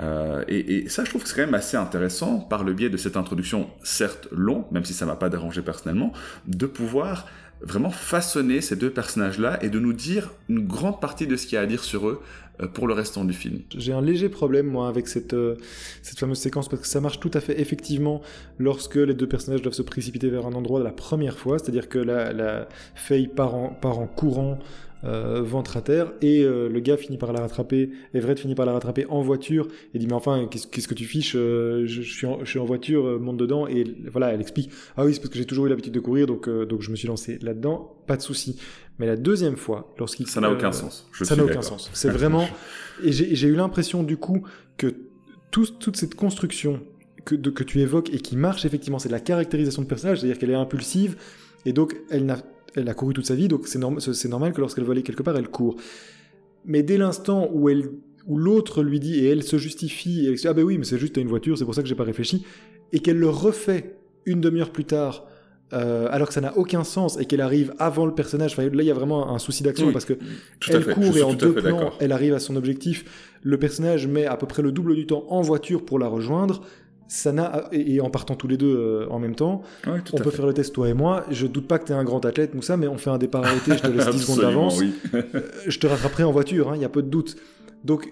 [0.00, 2.98] Euh, et, ça, je trouve que c'est quand même assez intéressant, par le biais de
[2.98, 6.12] cette introduction, certes long, même si ça m'a pas dérangé personnellement,
[6.46, 7.26] de pouvoir
[7.62, 11.54] vraiment façonner ces deux personnages-là et de nous dire une grande partie de ce qu'il
[11.54, 12.20] y a à dire sur eux
[12.60, 13.60] euh, pour le restant du film.
[13.74, 15.56] J'ai un léger problème moi avec cette, euh,
[16.02, 18.20] cette fameuse séquence parce que ça marche tout à fait effectivement
[18.58, 21.98] lorsque les deux personnages doivent se précipiter vers un endroit la première fois, c'est-à-dire que
[21.98, 22.68] la, la
[23.34, 24.58] part en courant
[25.04, 28.66] euh, ventre à terre, et euh, le gars finit par la rattraper, Everett finit par
[28.66, 32.26] la rattraper en voiture, et dit mais enfin qu'est-ce que tu fiches, euh, je, suis
[32.26, 35.30] en, je suis en voiture, monte dedans, et voilà, elle explique, ah oui c'est parce
[35.30, 38.16] que j'ai toujours eu l'habitude de courir, donc, donc je me suis lancé là-dedans, pas
[38.16, 38.58] de souci.
[38.98, 40.28] Mais la deuxième fois, lorsqu'il...
[40.28, 41.08] Ça n'a aucun sens.
[41.12, 41.90] ça n'a aucun sens.
[41.92, 42.48] C'est vraiment...
[43.02, 44.94] Et j'ai eu l'impression du coup que
[45.50, 46.80] toute cette construction
[47.24, 50.38] que, de, que tu évoques et qui marche effectivement, c'est la caractérisation de personnage, c'est-à-dire
[50.38, 51.16] qu'elle est impulsive,
[51.64, 52.38] et donc elle n'a
[52.74, 55.36] elle a couru toute sa vie, donc c'est normal que lorsqu'elle veut aller quelque part,
[55.36, 55.76] elle court.
[56.64, 57.90] Mais dès l'instant où elle
[58.26, 60.84] où l'autre lui dit et elle se justifie et elle dit ah ben oui mais
[60.84, 62.42] c'est juste une voiture c'est pour ça que j'ai pas réfléchi
[62.90, 65.26] et qu'elle le refait une demi-heure plus tard
[65.72, 68.56] euh, alors que ça n'a aucun sens et qu'elle arrive avant le personnage.
[68.56, 70.14] là, il y a vraiment un souci d'action parce que
[70.68, 73.38] elle court et en deux plans, elle arrive à son objectif.
[73.42, 76.62] Le personnage met à peu près le double du temps en voiture pour la rejoindre
[77.08, 80.54] ça et en partant tous les deux euh, en même temps, on peut faire le
[80.54, 81.24] test toi et moi.
[81.30, 83.18] Je doute pas que tu es un grand athlète, tout ça, mais on fait un
[83.18, 84.80] départ arrêté, je te laisse 10 secondes d'avance.
[85.14, 85.22] Euh,
[85.66, 87.36] je te rattraperai en voiture, il hein, y a peu de doute.
[87.84, 88.10] Donc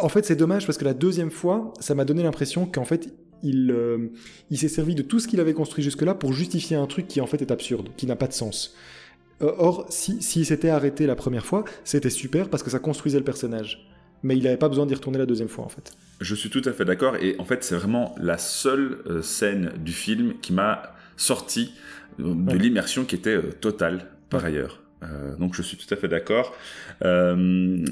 [0.00, 3.14] en fait, c'est dommage parce que la deuxième fois, ça m'a donné l'impression qu'en fait,
[3.42, 4.10] il, euh,
[4.50, 7.20] il s'est servi de tout ce qu'il avait construit jusque-là pour justifier un truc qui
[7.20, 8.74] en fait est absurde, qui n'a pas de sens.
[9.40, 13.24] Or, s'il si, s'était arrêté la première fois, c'était super parce que ça construisait le
[13.24, 13.93] personnage
[14.24, 15.92] mais il n'avait pas besoin d'y retourner la deuxième fois en fait.
[16.20, 19.72] Je suis tout à fait d'accord et en fait c'est vraiment la seule euh, scène
[19.78, 21.74] du film qui m'a sorti
[22.18, 24.80] euh, de l'immersion qui était euh, totale par ailleurs.
[25.38, 26.56] donc je suis tout à fait d'accord.
[27.02, 27.84] je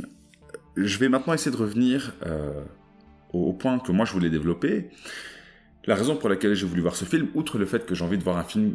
[0.99, 2.15] vais maintenant essayer de revenir
[3.33, 4.89] au, point que moi je voulais développer.
[5.87, 8.19] La raison pour laquelle j'ai voulu voir ce film, outre le fait que j'ai envie
[8.19, 8.75] de voir un film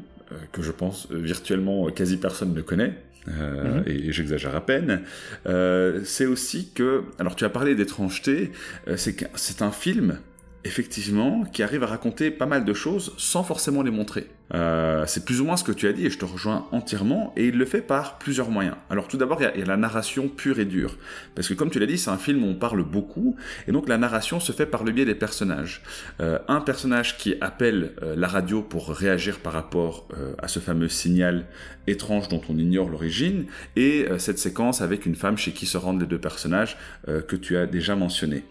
[0.51, 2.95] que je pense virtuellement quasi personne ne connaît,
[3.29, 3.83] euh, mhm.
[3.87, 5.01] et, j'exagère à peine,
[5.47, 8.51] euh, c'est aussi que, alors tu as parlé d'étrangeté,
[8.87, 10.19] euh, c'est un film
[10.63, 14.27] effectivement, qui arrive à raconter pas mal de choses sans forcément les montrer.
[14.53, 17.33] Euh, c'est plus ou moins ce que tu as dit et je te rejoins entièrement
[17.35, 18.75] et il le fait par plusieurs moyens.
[18.89, 20.97] Alors tout d'abord il y, a la narration pure et dure
[21.35, 23.35] parce que comme tu l'as dit c'est un film où on parle beaucoup
[23.67, 25.81] et donc la narration se fait par le biais des personnages.
[26.21, 30.07] Euh, un personnage qui appelle euh, la radio pour réagir par rapport
[30.37, 31.45] à ce fameux signal
[31.87, 35.99] étrange dont on ignore l'origine et cette séquence avec une femme chez qui se rendent
[35.99, 38.43] les deux personnages que tu as déjà mentionné.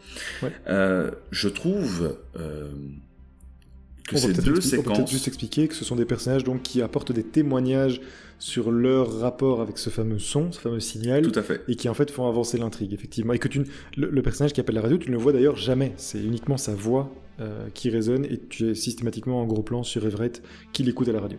[0.66, 2.16] je trouve
[4.06, 4.86] que ces deux séquences...
[4.86, 8.00] On peut peut-être juste expliquer que ce sont des personnages donc qui apportent des témoignages
[8.38, 11.22] sur leur rapport avec ce fameux son, ce fameux signal.
[11.30, 11.62] Tout à fait.
[11.68, 13.32] Et qui en fait font avancer l'intrigue, effectivement.
[13.32, 13.64] Et que tu,
[13.96, 15.92] le, personnage qui appelle la radio, tu ne le vois d'ailleurs jamais.
[15.96, 20.06] C'est uniquement sa voix euh, qui résonne et tu es systématiquement en gros plan sur
[20.06, 20.42] Everett
[20.72, 21.38] qui l'écoute à la radio.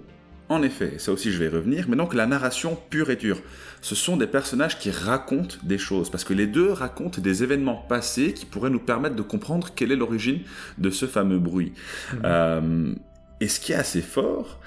[0.49, 3.41] En effet, ça aussi je vais y revenir, mais donc la narration pure et dure.
[3.81, 7.75] Ce sont des personnages qui racontent des choses, parce que les deux racontent des événements
[7.75, 10.39] passés qui pourraient nous permettre de comprendre quelle est l'origine
[10.77, 11.73] de ce fameux bruit.
[12.13, 12.21] Mhm.
[12.23, 12.93] Euh,
[13.39, 14.59] et ce qui est assez fort,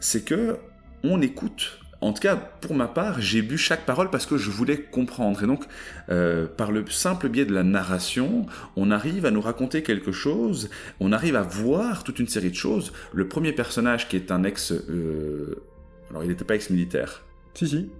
[0.00, 0.56] c'est que
[1.04, 4.50] on écoute en tout cas, pour ma part, j'ai bu chaque parole parce que je
[4.50, 5.42] voulais comprendre.
[5.42, 5.64] Et donc,
[6.10, 10.70] euh, par le simple biais de la narration, on arrive à nous raconter quelque chose,
[11.00, 12.92] on arrive à voir toute une série de choses.
[13.12, 14.70] Le premier personnage qui est un ex...
[14.70, 15.56] Euh,
[16.10, 17.24] alors, il n'était pas ex-militaire.
[17.54, 17.90] Si, si.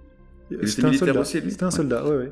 [0.49, 2.29] Il était militaire aussi, C'était un soldat, oui, oui.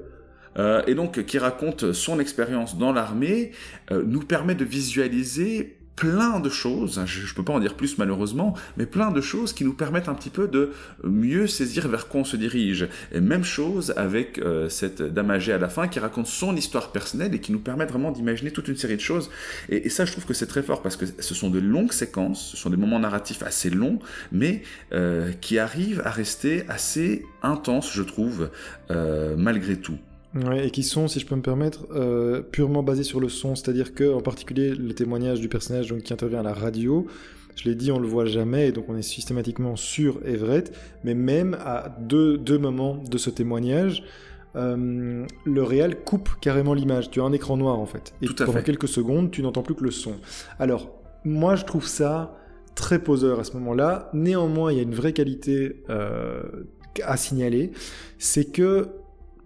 [0.58, 3.52] Euh, et donc qui raconte son expérience dans l'armée,
[3.92, 8.54] nous permet de visualiser plein de choses, je ne peux pas en dire plus malheureusement,
[8.78, 10.72] mais plein de choses qui nous permettent un petit peu de
[11.04, 12.88] mieux saisir vers quoi on se dirige.
[13.12, 17.34] Et même chose avec euh, cette dame à la fin qui raconte son histoire personnelle
[17.34, 19.30] et qui nous permet vraiment d'imaginer toute une série de choses.
[19.70, 22.52] Et, ça, je trouve que c'est très fort parce que ce sont de longues séquences,
[22.52, 24.00] ce sont des moments narratifs assez longs,
[24.32, 24.62] mais
[24.94, 28.52] euh, qui arrivent à rester assez intenses, je trouve,
[28.92, 29.98] euh, malgré tout
[30.36, 33.94] et qui sont, si je peux me permettre, euh, purement basés sur le son, c'est-à-dire
[33.94, 37.08] que, en particulier, le témoignage du personnage donc, qui intervient à la radio,
[37.56, 40.72] je l'ai dit, on le voit jamais, et donc on est systématiquement sur Everett,
[41.04, 44.04] mais même à deux, deux moments de ce témoignage,
[44.56, 47.10] euh, le réel coupe carrément l'image.
[47.10, 49.84] Tu as un écran noir en fait, et pendant quelques secondes, tu n'entends plus que
[49.84, 50.16] le son.
[50.60, 50.92] Alors,
[51.24, 52.38] moi, je trouve ça
[52.76, 54.10] très poseur à ce moment-là.
[54.14, 56.44] Néanmoins, il y a une vraie qualité euh,
[57.04, 57.72] à signaler,
[58.20, 58.90] c'est que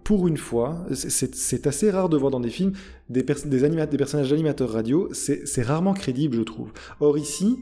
[0.04, 2.72] pour une fois, c'est assez rare de voir dans des films
[3.08, 6.72] des, des, des personnages d'animateurs radio, c'est rarement crédible, je trouve.
[7.00, 7.58] Or ici,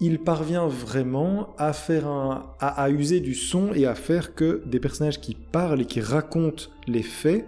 [0.00, 4.78] il parvient vraiment à faire un, à, user du son et à faire que des
[4.78, 7.46] personnages qui parlent et qui racontent les faits,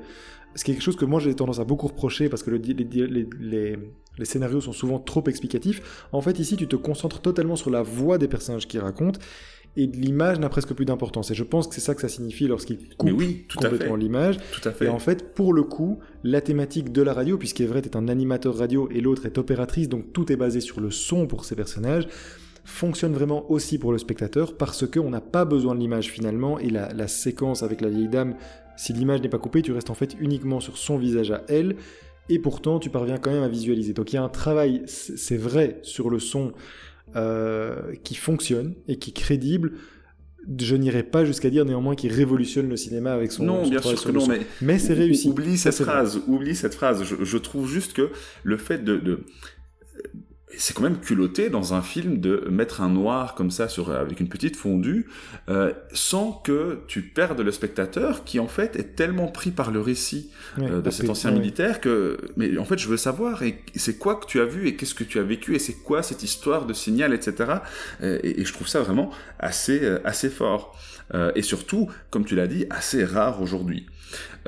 [0.55, 3.79] ce qui est quelque chose que moi j'ai tendance à beaucoup reprocher parce que les,
[4.25, 6.07] scénarios sont souvent trop explicatifs.
[6.11, 9.21] En fait, ici, tu te concentres totalement sur la voix des personnages qui racontent
[9.79, 11.31] et l'image n'a presque plus d'importance.
[11.31, 14.37] Et je pense que c'est ça que ça signifie lorsqu'il coupe oui, tout complètement l'image.
[14.51, 14.87] Tout à fait.
[14.87, 18.57] Et en fait, pour le coup, la thématique de la radio, puisqu'Everett est un animateur
[18.57, 22.09] radio et l'autre est opératrice, donc tout est basé sur le son pour ces personnages,
[22.65, 26.71] fonctionne vraiment aussi pour le spectateur parce qu'on n'a pas besoin de l'image finalement et
[26.71, 28.35] la, la séquence avec la vieille dame,
[28.77, 31.77] si l'image n'est pas coupée, tu restes en fait uniquement sur son visage à elle
[32.29, 33.93] et pourtant tu parviens quand même à visualiser.
[33.93, 36.53] Donc il y a un travail, c'est vrai, sur le son
[37.17, 39.73] euh, qui fonctionne et qui est crédible.
[40.59, 43.45] Je n'irai pas jusqu'à dire néanmoins qu'il révolutionne le cinéma avec son.
[43.45, 45.29] Non, bien sûr que non, mais, mais c'est réussi.
[45.29, 46.21] Oublie cette phrase.
[46.27, 47.05] Oublie cette phrase.
[47.05, 48.11] Je, trouve juste que
[48.45, 49.25] le fait de
[50.57, 54.21] c'est quand même culotté dans un film de mettre un noir comme ça sur avec
[54.21, 55.07] une petite fondue
[55.49, 59.81] euh, sans que tu perdes le spectateur qui en fait est tellement pris par le
[59.81, 63.99] récit euh, de cet ancien militaire que mais en fait je veux savoir et c'est
[63.99, 66.23] quoi que tu as vu et qu'est-ce que tu as vécu et c'est quoi cette
[66.23, 67.53] histoire de signal etc
[68.03, 70.77] et, et, je trouve ça vraiment assez euh, assez fort
[71.15, 73.87] euh, et surtout comme tu l'as dit assez rare aujourd'hui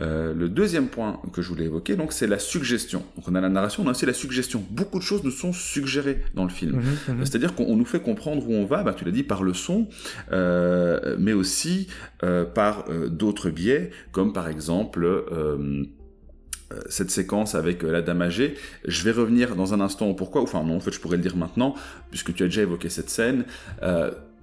[0.00, 3.02] euh, le deuxième point que je voulais évoquer, donc, c'est la suggestion.
[3.16, 4.64] Donc, on a la narration, on a aussi la suggestion.
[4.70, 6.76] Beaucoup de choses nous sont suggérées dans le film.
[6.76, 7.26] Mhm, mhm.
[7.26, 9.88] C'est-à-dire qu'on nous fait comprendre où on va, bah, tu l'as dit, par le son,
[10.32, 11.88] euh, mais aussi
[12.54, 15.24] par d'autres biais, comme par exemple
[16.88, 18.54] cette séquence avec la dame âgée.
[18.86, 21.22] Je vais revenir dans un instant au pourquoi, enfin non, en fait je pourrais le
[21.22, 21.74] dire maintenant,
[22.10, 23.44] puisque tu as déjà évoqué cette scène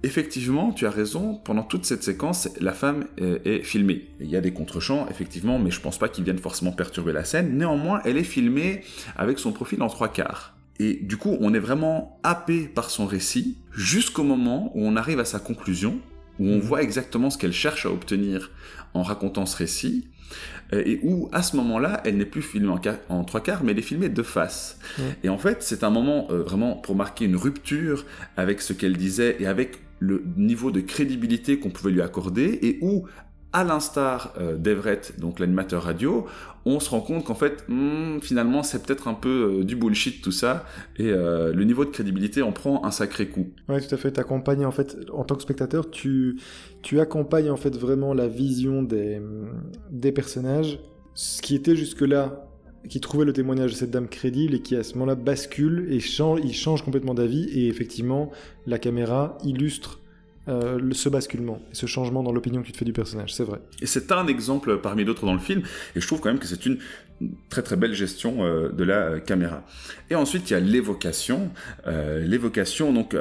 [0.02, 4.08] effectivement, tu as raison, pendant toute cette séquence, la femme est, filmée.
[4.20, 7.24] Il y a des contre-champs, effectivement, mais je pense pas qu'ils viennent forcément perturber la
[7.24, 7.56] scène.
[7.56, 8.82] Néanmoins, elle est filmée
[9.16, 10.56] avec son profil en trois quarts.
[10.78, 15.18] Et du coup, on est vraiment happé par son récit jusqu'au moment où on arrive
[15.18, 15.98] à sa conclusion,
[16.38, 18.50] où on voit exactement ce qu'elle cherche à obtenir
[18.94, 20.08] en racontant ce récit,
[20.72, 22.72] euh, et où à ce moment-là, elle n'est plus filmée
[23.08, 24.78] en, trois quarts, mais elle est filmée de face.
[25.24, 28.04] Et en fait, c'est un moment euh, vraiment pour marquer une rupture
[28.36, 32.78] avec ce qu'elle disait et avec le niveau de crédibilité qu'on pouvait lui accorder et
[32.82, 33.06] où,
[33.52, 36.26] à l'instar euh, d'Everett, donc l'animateur radio,
[36.66, 40.22] on se rend compte qu'en fait, hmm, finalement, c'est peut-être un peu euh, du bullshit
[40.22, 40.66] tout ça,
[40.98, 43.48] et euh, le niveau de crédibilité en prend un sacré coup.
[43.68, 44.12] Oui, tout à fait.
[44.12, 46.38] T'accompagnes en fait, en tant que spectateur, tu,
[46.82, 49.20] tu accompagnes en fait vraiment la vision des,
[49.90, 50.78] des personnages.
[51.14, 52.47] Ce qui était jusque-là
[52.88, 56.00] qui trouvait le témoignage de cette dame crédible et qui à ce moment-là bascule et
[56.00, 58.30] change, il change complètement d'avis et effectivement
[58.66, 60.00] la caméra illustre
[60.48, 63.60] euh, ce basculement ce changement dans l'opinion que tu te fais du personnage, c'est vrai.
[63.82, 65.62] Et c'est un exemple parmi d'autres dans le film
[65.94, 66.78] et je trouve quand même que c'est une
[67.50, 69.64] très très belle gestion euh, de la euh, caméra.
[70.08, 71.50] Et ensuite il y a l'évocation,
[71.86, 73.14] l'évocation donc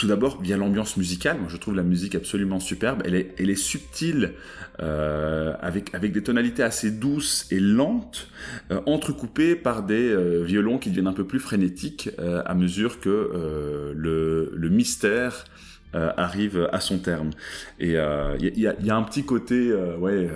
[0.00, 3.02] tout d'abord, via l'ambiance musicale, moi je trouve la musique absolument superbe.
[3.04, 4.32] Elle est, elle est subtile,
[4.80, 8.28] euh, avec, avec des tonalités assez douces et lentes,
[8.70, 13.92] euh, entrecoupées par des euh, violons qui deviennent un peu plus frénétiques à mesure que
[13.94, 15.44] le, le, mystère
[15.92, 17.30] arrive à son terme.
[17.78, 17.96] Et
[18.40, 20.30] il y, y, a un petit côté, ouais.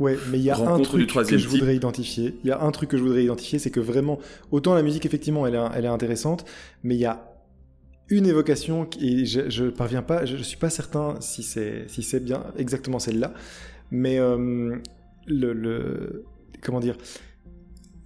[0.00, 2.40] Ouais, mais il y a un truc que je voudrais identifier.
[2.42, 4.18] Il y a un truc que je voudrais identifier, c'est que vraiment,
[4.50, 6.44] autant la musique effectivement, elle est, elle est intéressante,
[6.82, 7.33] mais il y a
[8.08, 12.20] une évocation et je, ne parviens pas, je, suis pas certain si c'est si c'est
[12.20, 13.32] bien exactement celle-là,
[13.90, 14.76] mais euh,
[15.26, 16.24] le,
[16.60, 16.96] comment dire,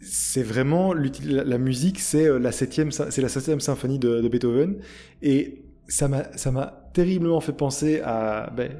[0.00, 4.76] c'est vraiment la, la, musique, c'est euh, la septième, c'est la septième symphonie de, Beethoven
[5.22, 8.70] et ça m'a ça m'a terriblement fait penser à ben,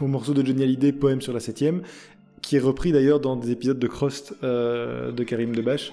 [0.00, 1.82] au morceau de Johnny Hallyday, Poème sur la septième,
[2.40, 5.92] qui est repris d'ailleurs dans des épisodes de Crost euh, de Karim Debache.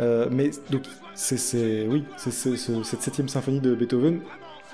[0.00, 0.82] Euh, mais donc,
[1.14, 4.20] c'est, oui, c'est, cette septième symphonie de Beethoven.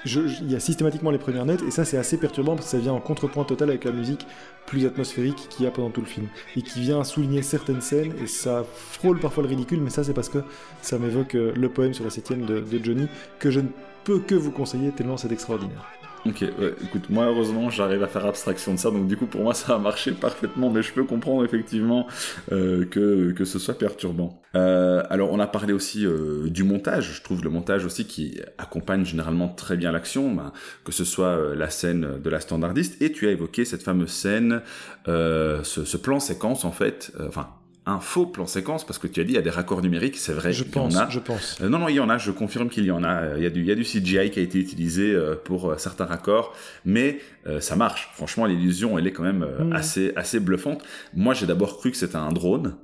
[0.05, 2.79] il y a systématiquement les premières notes, et ça c'est assez perturbant parce que ça
[2.79, 4.27] vient en contrepoint total avec la musique
[4.67, 8.13] plus atmosphérique qu'il y a pendant tout le film, et qui vient souligner certaines scènes,
[8.23, 10.39] et ça frôle parfois le ridicule, mais ça c'est parce que
[10.83, 13.07] ça m'évoque euh, le poème sur la septième de, de Johnny,
[13.39, 13.69] que je ne
[14.05, 15.87] peux que vous conseiller tellement c'est extraordinaire.
[16.27, 16.43] Ok,
[16.83, 19.75] écoute, moi heureusement j'arrive à faire abstraction de ça, donc du coup pour moi ça
[19.75, 22.07] a marché parfaitement, mais je peux comprendre effectivement
[22.51, 24.41] euh, que, que ce soit perturbant.
[24.55, 28.41] Euh, alors on a parlé aussi euh, du montage, je trouve le montage aussi qui
[28.57, 30.53] accompagne généralement très bien l'action, ben,
[30.85, 34.63] que ce soit la scène de la standardiste, et tu as évoqué cette fameuse scène,
[35.07, 37.49] ce, ce, plan séquence en fait, enfin
[37.87, 40.17] un faux plan séquence parce que tu as dit il y a des raccords numériques,
[40.17, 40.53] c'est vrai.
[40.53, 40.97] Je pense.
[41.11, 41.59] Je pense.
[41.61, 42.19] Euh, non, non, il y en a.
[42.19, 43.37] Je confirme qu'il y en a.
[43.37, 45.71] Il y a du, il y a du CGI qui a été utilisé euh, pour
[45.71, 47.21] euh, certains raccords, mais
[47.61, 48.11] ça marche.
[48.15, 49.73] Franchement, l'illusion, elle est quand même mm.
[49.75, 50.83] assez, assez bluffante.
[51.15, 52.75] Moi, j'ai d'abord cru que c'était un drone.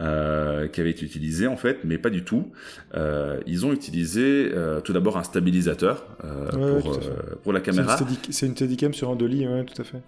[0.00, 2.52] Euh, qui avait été utilisé en fait, mais pas du tout.
[2.94, 6.04] Euh, ils ont utilisé euh, tout d'abord un stabilisateur
[6.52, 7.00] pour,
[7.42, 7.96] pour la caméra.
[8.28, 10.02] C'est une steadicam sur un dolly, ouais, tout à fait.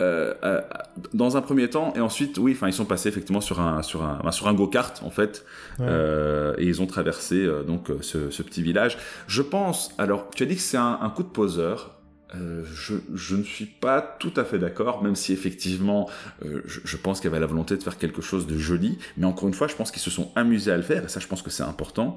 [1.15, 4.03] dans un premier temps, et ensuite, oui, enfin, ils sont passés effectivement sur un sur
[4.03, 5.47] un sur un go kart en fait,
[5.81, 8.99] et ils ont traversé donc ce, ce, petit village.
[9.27, 9.95] Je pense.
[9.97, 11.98] Alors, tu as dit que c'est un, un coup de poseur.
[12.35, 16.11] Euh, je, je, ne suis pas tout à fait d'accord, même si effectivement,
[16.45, 18.99] euh, je, je, pense qu'il y avait la volonté de faire quelque chose de joli,
[19.17, 21.21] mais encore une fois, je pense qu'ils se sont amusés à le faire, et ça,
[21.21, 22.17] je pense que c'est important.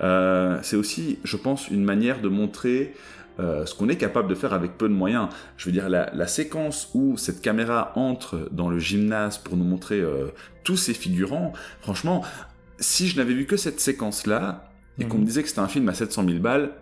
[0.00, 2.94] Euh, c'est aussi, je pense, une manière de montrer
[3.40, 5.28] ce qu'on est capable de faire avec peu de moyens.
[5.58, 9.62] Je veux dire, la, la, séquence où cette caméra entre dans le gymnase pour nous
[9.62, 10.02] montrer
[10.64, 12.24] tous ces figurants, franchement,
[12.80, 15.26] si je n'avais vu que cette séquence-là, et qu'on me mhm.
[15.26, 16.72] disait que c'était un film à 700 000 balles,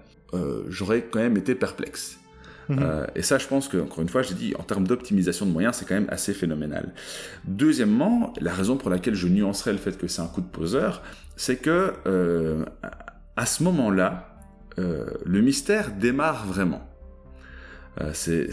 [0.70, 2.18] j'aurais quand même été perplexe.
[2.68, 2.78] Mhm.
[2.82, 5.52] Euh, et ça, je pense que, encore une fois, j'ai dit, en termes d'optimisation de
[5.52, 6.92] moyens, c'est quand même assez phénoménal.
[7.44, 11.02] Deuxièmement, la raison pour laquelle je nuancerais le fait que c'est un coup de poseur,
[11.36, 12.64] c'est que euh,
[13.36, 14.36] à ce moment-là,
[14.78, 16.86] euh, le mystère démarre vraiment.
[18.12, 18.50] c'est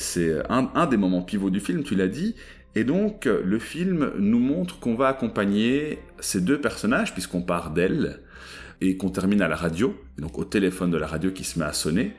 [0.50, 2.36] un, un, des moments pivots du film, tu l'as dit,
[2.76, 8.22] et donc le film nous montre qu'on va accompagner ces deux personnages, puisqu'on part d'elle,
[8.80, 11.66] et qu'on termine à la radio, donc au téléphone de la radio qui se met
[11.66, 12.14] à sonner,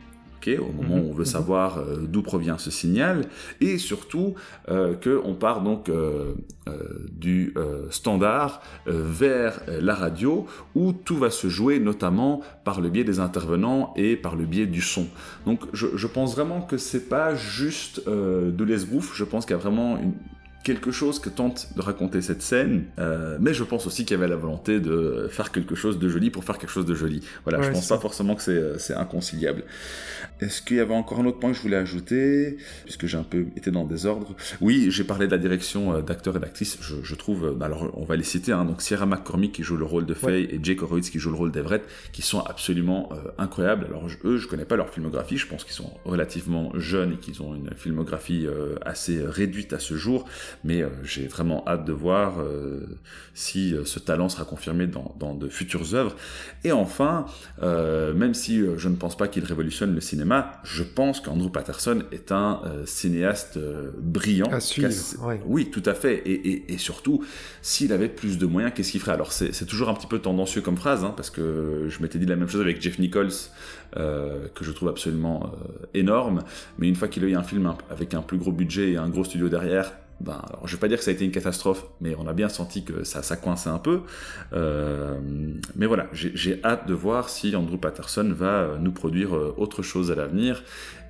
[0.59, 1.25] au moment où on veut mhm.
[1.25, 3.27] savoir euh, d'où provient ce signal,
[3.61, 4.35] et surtout
[4.69, 6.35] euh, qu'on part donc euh,
[7.11, 7.55] du
[7.91, 13.93] standard vers la radio, où tout va se jouer notamment par le biais des intervenants
[13.97, 15.07] et par le biais du son.
[15.45, 19.59] Donc je, je pense vraiment que c'est pas juste de l'esbrouf, je pense qu'il y
[19.59, 20.15] a vraiment une,
[20.65, 24.19] quelque chose que tente de raconter cette scène, euh, mais je pense aussi qu'il y
[24.19, 27.23] avait la volonté de faire quelque chose de joli pour faire quelque chose de joli.
[27.45, 29.65] Voilà, je pense pas forcément que euh, c'est inconciliable.
[30.41, 33.25] Est-ce qu'il y avait encore un autre point que je voulais ajouter, puisque j'ai un
[33.25, 34.35] peu été dans le désordre?
[34.63, 36.79] Oui, j'ai parlé de la direction euh, d'acteurs et d'actrices.
[36.81, 39.77] Je, je, trouve, bah alors on va les citer, hein, donc Sierra McCormick qui joue
[39.77, 43.11] le rôle de Faye et Jake Horowitz qui joue le rôle d'Everett, qui sont absolument
[43.37, 43.85] incroyables.
[43.85, 47.43] Alors eux, je connais pas leur filmographie, je pense qu'ils sont relativement jeunes et qu'ils
[47.43, 48.47] ont une filmographie
[48.83, 50.25] assez réduite à ce jour
[50.63, 52.99] mais euh, j'ai vraiment hâte de voir euh,
[53.35, 56.15] si euh, ce talent sera confirmé dans, dans, de futures œuvres.
[56.63, 57.27] Et enfin,
[57.63, 62.33] même si je ne pense pas qu'il révolutionne le cinéma, je pense qu'Andrew Patterson est
[62.33, 63.59] un cinéaste
[63.99, 64.49] brillant.
[64.51, 64.89] À suivre,
[65.47, 66.23] Oui, tout à fait.
[66.27, 67.25] Et, et, et surtout,
[67.63, 69.13] s'il avait plus de moyens, qu'est-ce qu'il ferait?
[69.13, 72.27] Alors c'est toujours un petit peu tendancieux comme phrase, hein, parce que je m'étais dit
[72.27, 73.31] la même chose avec Jeff Nichols,
[73.97, 75.53] euh, que je trouve absolument
[75.93, 76.43] énorme.
[76.79, 79.09] Mais une fois qu'il a eu un film avec un plus gros budget et un
[79.09, 81.87] gros studio derrière, ben, alors, je vais pas dire que ça a été une catastrophe,
[82.01, 84.03] mais on a bien senti que ça, ça coinçait un peu.
[84.53, 85.19] Euh,
[85.77, 89.83] mais voilà, j'ai hâte de voir si Andrew Patterson va euh, nous produire euh, autre
[89.83, 90.63] chose à l'avenir.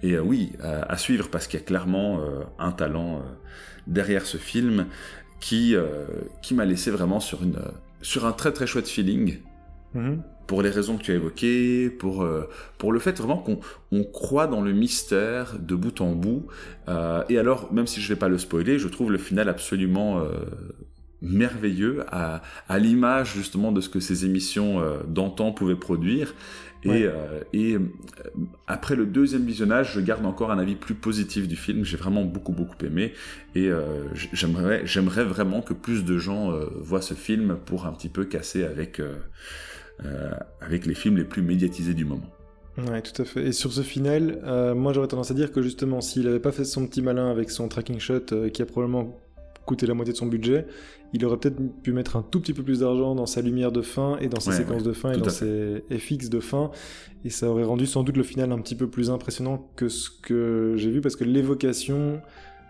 [0.03, 2.21] Et oui, à, suivre, parce qu'il y a clairement
[2.59, 3.23] un talent
[3.87, 4.85] derrière ce film
[5.41, 5.75] qui,
[6.43, 7.59] qui m'a laissé vraiment sur, une,
[8.03, 9.39] sur un très très chouette feeling.
[9.97, 13.61] Mm-hmm pour les raisons que tu as évoquées, pour, euh, pour le fait vraiment qu'on
[13.93, 16.47] on croit dans le mystère de bout en bout.
[16.89, 19.49] Euh, et alors, même si je ne vais pas le spoiler, je trouve le final
[19.49, 20.29] absolument euh,
[21.23, 26.35] merveilleux, à, à l'image justement de ce que ces émissions d'antan pouvaient produire.
[26.85, 27.79] Et, euh, et
[28.67, 31.83] après le deuxième visionnage, je garde encore un avis plus positif du film.
[31.83, 33.15] J'ai vraiment beaucoup beaucoup aimé
[33.55, 33.71] et
[34.33, 38.65] j'aimerais j'aimerais vraiment que plus de gens voient ce film pour un petit peu casser
[38.65, 39.01] avec
[40.61, 42.31] avec les films les plus médiatisés du moment.
[42.77, 43.47] Ouais, tout à fait.
[43.47, 46.51] Et sur ce final, euh, moi j'aurais tendance à dire que justement, s'il avait pas
[46.51, 49.21] fait son petit malin avec son tracking shot, euh, qui a probablement
[49.65, 50.67] coûté la moitié de son budget,
[51.13, 53.81] il aurait peut-être pu mettre un tout petit peu plus d'argent dans sa lumière de
[53.81, 56.71] fin et dans ses Ouais, séquences ouais, de fin et dans ses FX de fin.
[57.25, 60.11] Et ça aurait rendu sans doute le final un petit peu plus impressionnant que ce
[60.11, 62.21] que j'ai vu parce que l'évocation,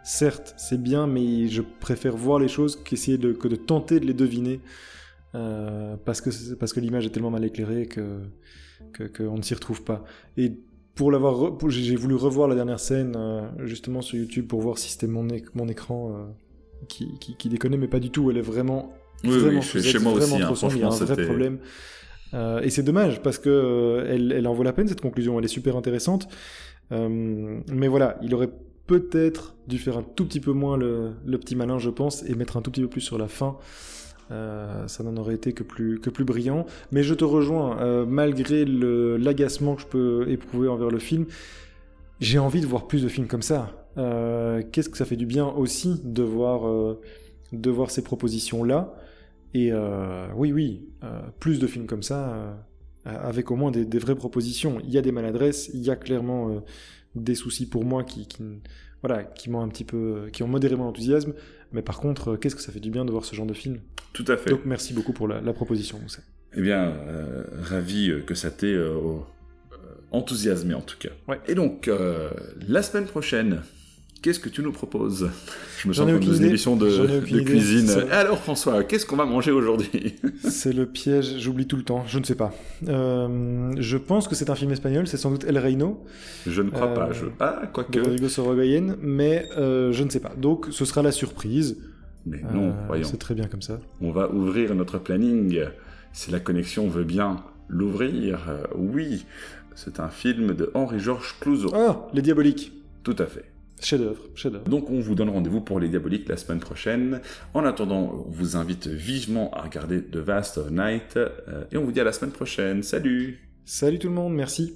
[0.04, 4.06] certes, c'est bien, mais je préfère voir les choses qu'essayer de, que de tenter de
[4.06, 4.60] les deviner.
[5.34, 8.20] Euh, parce que, parce que l'image est tellement mal éclairée que
[8.92, 10.04] que- qu'on ne s'y retrouve pas.
[10.36, 10.52] Et
[10.94, 14.90] pour l'avoir, j'ai voulu revoir la dernière scène euh, justement sur YouTube pour voir si
[14.90, 16.24] c'était mon, mon écran euh,
[16.88, 18.30] qui, qui, qui déconnait, mais pas du tout.
[18.30, 18.92] Elle est vraiment,
[19.24, 20.42] Oui, oui, vraiment chez, sous-ex, chez moi vraiment aussi.
[20.66, 21.58] hein, il y a un vrai problème.
[22.64, 25.38] Et c'est dommage parce que elle, elle en vaut la peine cette conclusion.
[25.38, 26.28] Elle est super intéressante.
[26.90, 28.50] Mais voilà, il aurait
[28.86, 32.34] peut-être dû faire un tout petit peu moins le, le petit malin, je pense, et
[32.34, 33.56] mettre un tout petit peu plus sur la fin.
[34.30, 36.66] Euh, ça n'en aurait été que plus, que plus brillant.
[36.92, 41.26] Mais je te rejoins, euh, malgré l'agacement que je peux éprouver envers le film,
[42.20, 43.70] j'ai envie de voir plus de films comme ça.
[43.98, 46.96] Euh, Qu'est-ce que ça fait du bien aussi de voir,
[47.52, 48.94] de voir ces propositions-là.
[49.52, 49.72] Et
[50.34, 50.88] oui, oui,
[51.38, 52.56] plus de films comme ça,
[53.04, 54.78] avec au moins des, vraies propositions.
[54.84, 56.62] Il y a des maladresses, il y a clairement
[57.14, 58.26] des soucis pour moi qui,
[59.02, 61.34] voilà, qui m'ont un petit peu, qui ont modéré mon enthousiasme.
[61.74, 63.52] Mais par contre, euh, qu'est-ce que ça fait du bien de voir ce genre de
[63.52, 63.80] film.
[64.12, 64.50] Tout à fait.
[64.50, 66.22] Donc merci beaucoup pour la, la proposition, Moussa.
[66.56, 69.18] Eh bien, euh, ravi euh, que ça t'ait euh,
[70.12, 71.10] enthousiasmé en tout cas.
[71.28, 71.40] Ouais.
[71.48, 72.30] Et donc, euh,
[72.68, 73.62] la semaine prochaine,
[74.24, 75.28] qu'est-ce que tu nous proposes
[75.76, 77.90] Je me sens comme dans une émission de, cuisine.
[78.10, 80.16] Alors François, qu'est-ce qu'on va manger aujourd'hui
[80.48, 82.54] C'est le piège, j'oublie tout le temps, je ne sais pas.
[82.88, 86.02] Euh, je pense que c'est un film espagnol, c'est sans doute El Reino
[86.46, 87.12] Je ne crois Euh, pas.
[87.12, 87.26] Je...
[87.38, 87.98] Ah, quoique.
[88.00, 90.32] Rodrigo Sorogoyen, mais euh, je ne sais pas.
[90.38, 91.76] Donc ce sera la surprise.
[92.24, 93.04] Mais non, voyons.
[93.04, 93.78] C'est très bien comme ça.
[94.00, 95.64] On va ouvrir notre planning.
[96.14, 98.38] Si la connexion veut bien l'ouvrir,
[98.74, 99.26] oui.
[99.74, 101.74] C'est un film de Henri-Georges Clouzot.
[101.74, 102.72] Ah, Les Diaboliques.
[103.02, 103.53] Tout à fait.
[103.80, 104.64] Chef-d'œuvre, chef-d'œuvre.
[104.68, 107.20] Donc on vous donne rendez-vous pour les Diaboliques la semaine prochaine.
[107.52, 111.16] En attendant, on vous invite vivement à regarder The Vast of Night.
[111.16, 112.82] euh, et on vous dit à la semaine prochaine.
[112.82, 114.74] Salut Salut tout le monde, merci.